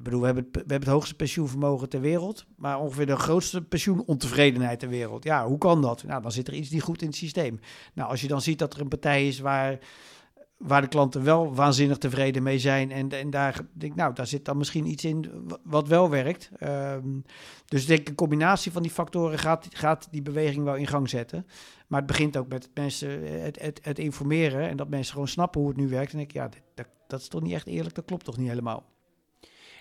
[0.00, 3.16] Ik bedoel, we hebben, het, we hebben het hoogste pensioenvermogen ter wereld, maar ongeveer de
[3.16, 5.24] grootste pensioenontevredenheid ter wereld.
[5.24, 6.04] Ja, hoe kan dat?
[6.04, 7.60] Nou, dan zit er iets niet goed in het systeem.
[7.94, 9.78] Nou, als je dan ziet dat er een partij is waar,
[10.56, 14.44] waar de klanten wel waanzinnig tevreden mee zijn en, en daar denk nou, daar zit
[14.44, 16.50] dan misschien iets in wa- wat wel werkt.
[16.58, 17.20] Ehm,
[17.66, 21.46] dus denk een combinatie van die factoren gaat, gaat die beweging wel in gang zetten.
[21.86, 25.28] Maar het begint ook met mensen eh, het, het, het informeren en dat mensen gewoon
[25.28, 26.12] snappen hoe het nu werkt.
[26.12, 28.84] En ik, ja, dat, dat is toch niet echt eerlijk, dat klopt toch niet helemaal.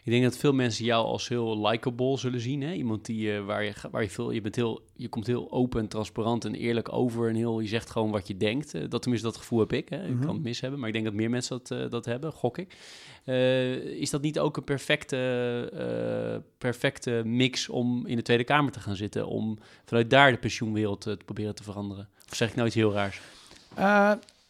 [0.04, 2.62] Ik denk dat veel mensen jou als heel likable zullen zien.
[2.62, 2.74] Hè?
[2.74, 5.80] Iemand die, eh, waar, je, waar je veel, je bent heel, je komt heel open
[5.80, 8.74] en transparant en eerlijk over en heel, je zegt gewoon wat je denkt.
[8.74, 9.89] Eh, dat tenminste, dat gevoel heb ik.
[9.89, 10.04] Hè?
[10.04, 10.26] Ik Mhm.
[10.26, 12.58] kan het mis hebben, maar ik denk dat meer mensen dat, eh, dat hebben, gok
[12.58, 12.78] ik.
[14.00, 15.18] Is dat niet ook een perfecte,
[16.58, 19.28] perfecte mix om in de Tweede Kamer te gaan zitten?
[19.28, 22.10] Om vanuit daar de pensioenwereld te proberen te veranderen?
[22.30, 23.22] Of zeg ik nou iets heel raars?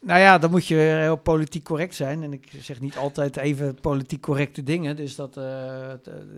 [0.01, 2.23] Nou ja, dan moet je heel politiek correct zijn.
[2.23, 4.95] En ik zeg niet altijd even politiek correcte dingen.
[4.95, 5.37] Dus dat.
[5.37, 5.97] eh, eh,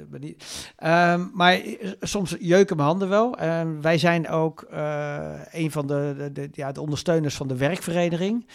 [0.09, 0.71] ben niet.
[0.75, 1.61] Ehm, maar
[1.99, 3.37] soms jeuken mijn handen wel.
[3.37, 8.47] En wij zijn ook eh, een van de, de, ja, de ondersteuners van de werkvereniging.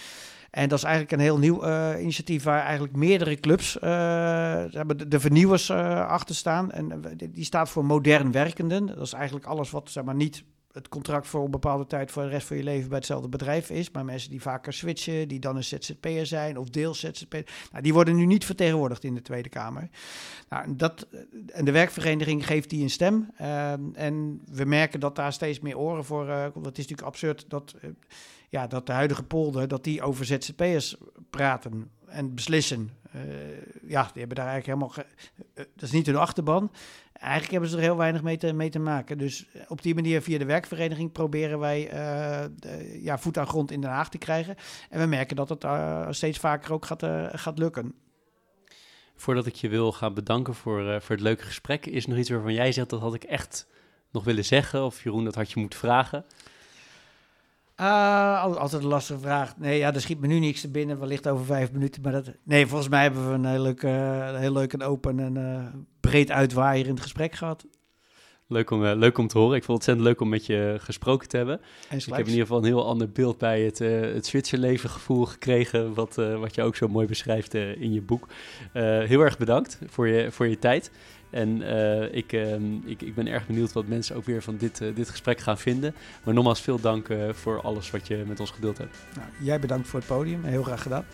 [0.51, 1.65] En dat is eigenlijk een heel nieuw
[1.99, 6.71] initiatief waar eigenlijk meerdere clubs, hebben de, de vernieuwers achter staan.
[6.71, 7.03] En
[7.33, 8.87] die staat voor modern werkenden.
[8.87, 10.45] Dat is eigenlijk alles wat zeg maar, niet
[10.77, 13.71] het contract voor een bepaalde tijd voor de rest van je leven bij hetzelfde bedrijf
[13.71, 13.91] is.
[13.91, 17.47] Maar mensen die vaker switchen, die dan een ZZP'er zijn of deels ZZP'er.
[17.71, 19.89] Nou, die worden nu niet vertegenwoordigd in de Tweede Kamer.
[20.49, 21.07] Nou, dat,
[21.47, 23.31] en de werkvereniging geeft die een stem.
[23.37, 26.29] Ehm, en we merken dat daar steeds meer oren voor...
[26.29, 27.91] eh want het is natuurlijk absurd dat, eh,
[28.49, 29.69] ja, dat de huidige polder...
[29.69, 30.97] dat die over ZZP'ers
[31.31, 32.91] praten en beslissen.
[33.13, 33.21] Eh,
[33.87, 34.93] ja, die hebben daar eigenlijk helemaal...
[35.55, 36.71] eh, dat is niet hun achterban.
[37.21, 39.19] Eigenlijk hebben ze er heel weinig mee te, mee te maken.
[39.19, 43.81] Dus op die manier via de werkvereniging proberen wij eh, ja, voet aan grond in
[43.81, 44.57] Den Haag te krijgen.
[44.91, 47.95] En we merken dat het eh, steeds vaker ook gaat, eh, gaat lukken.
[49.15, 52.53] Voordat ik je wil gaan bedanken voor, voor het leuke gesprek, is nog iets waarvan
[52.53, 53.67] jij zegt dat had ik echt
[54.11, 54.85] nog willen zeggen?
[54.85, 56.25] Of Jeroen, dat had je moeten vragen?
[57.77, 59.57] Al- altijd een lastige vraag.
[59.59, 60.99] Nee, ja, er schiet me nu niks te binnen.
[60.99, 62.03] Wellicht over vijf minuten.
[62.03, 65.21] Maar dat, nee, volgens mij hebben we een heel leuk, eh, heel leuk en open
[65.21, 65.65] en eh,
[66.01, 67.67] breed uitwaaierend gesprek gehad.
[68.49, 69.57] Leuk om, leuk om te horen.
[69.57, 71.61] Ik vond het ontzettend leuk om met je gesproken te hebben.
[71.89, 73.79] En Ik heb in ieder geval een heel ander beeld bij het,
[74.15, 78.27] het Zwitserleven gevoel gekregen, wat, wat je ook zo mooi beschrijft in je boek.
[78.73, 80.91] Heel erg bedankt voor je, voor je tijd.
[81.31, 84.81] En eh, ik, ehm, ik, ik ben erg benieuwd wat mensen ook weer van dit,
[84.81, 85.95] eh, dit gesprek gaan vinden.
[86.25, 88.97] Maar nogmaals veel dank eh, voor alles wat je met ons gedeeld hebt.
[89.17, 90.45] Nou, jij bedankt voor het podium.
[90.45, 91.05] Heel graag gedaan.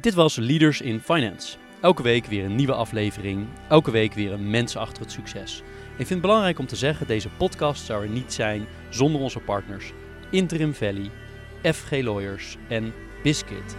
[0.00, 1.56] Dit was Leaders in Finance.
[1.80, 3.46] Elke week weer een nieuwe aflevering.
[3.68, 5.62] Elke week weer een mens achter het succes.
[5.90, 9.40] Ik vind het belangrijk om te zeggen, deze podcast zou er niet zijn zonder onze
[9.40, 9.92] partners.
[10.30, 11.10] Interim Valley,
[11.62, 12.92] FG Lawyers en
[13.22, 13.76] Biscuit.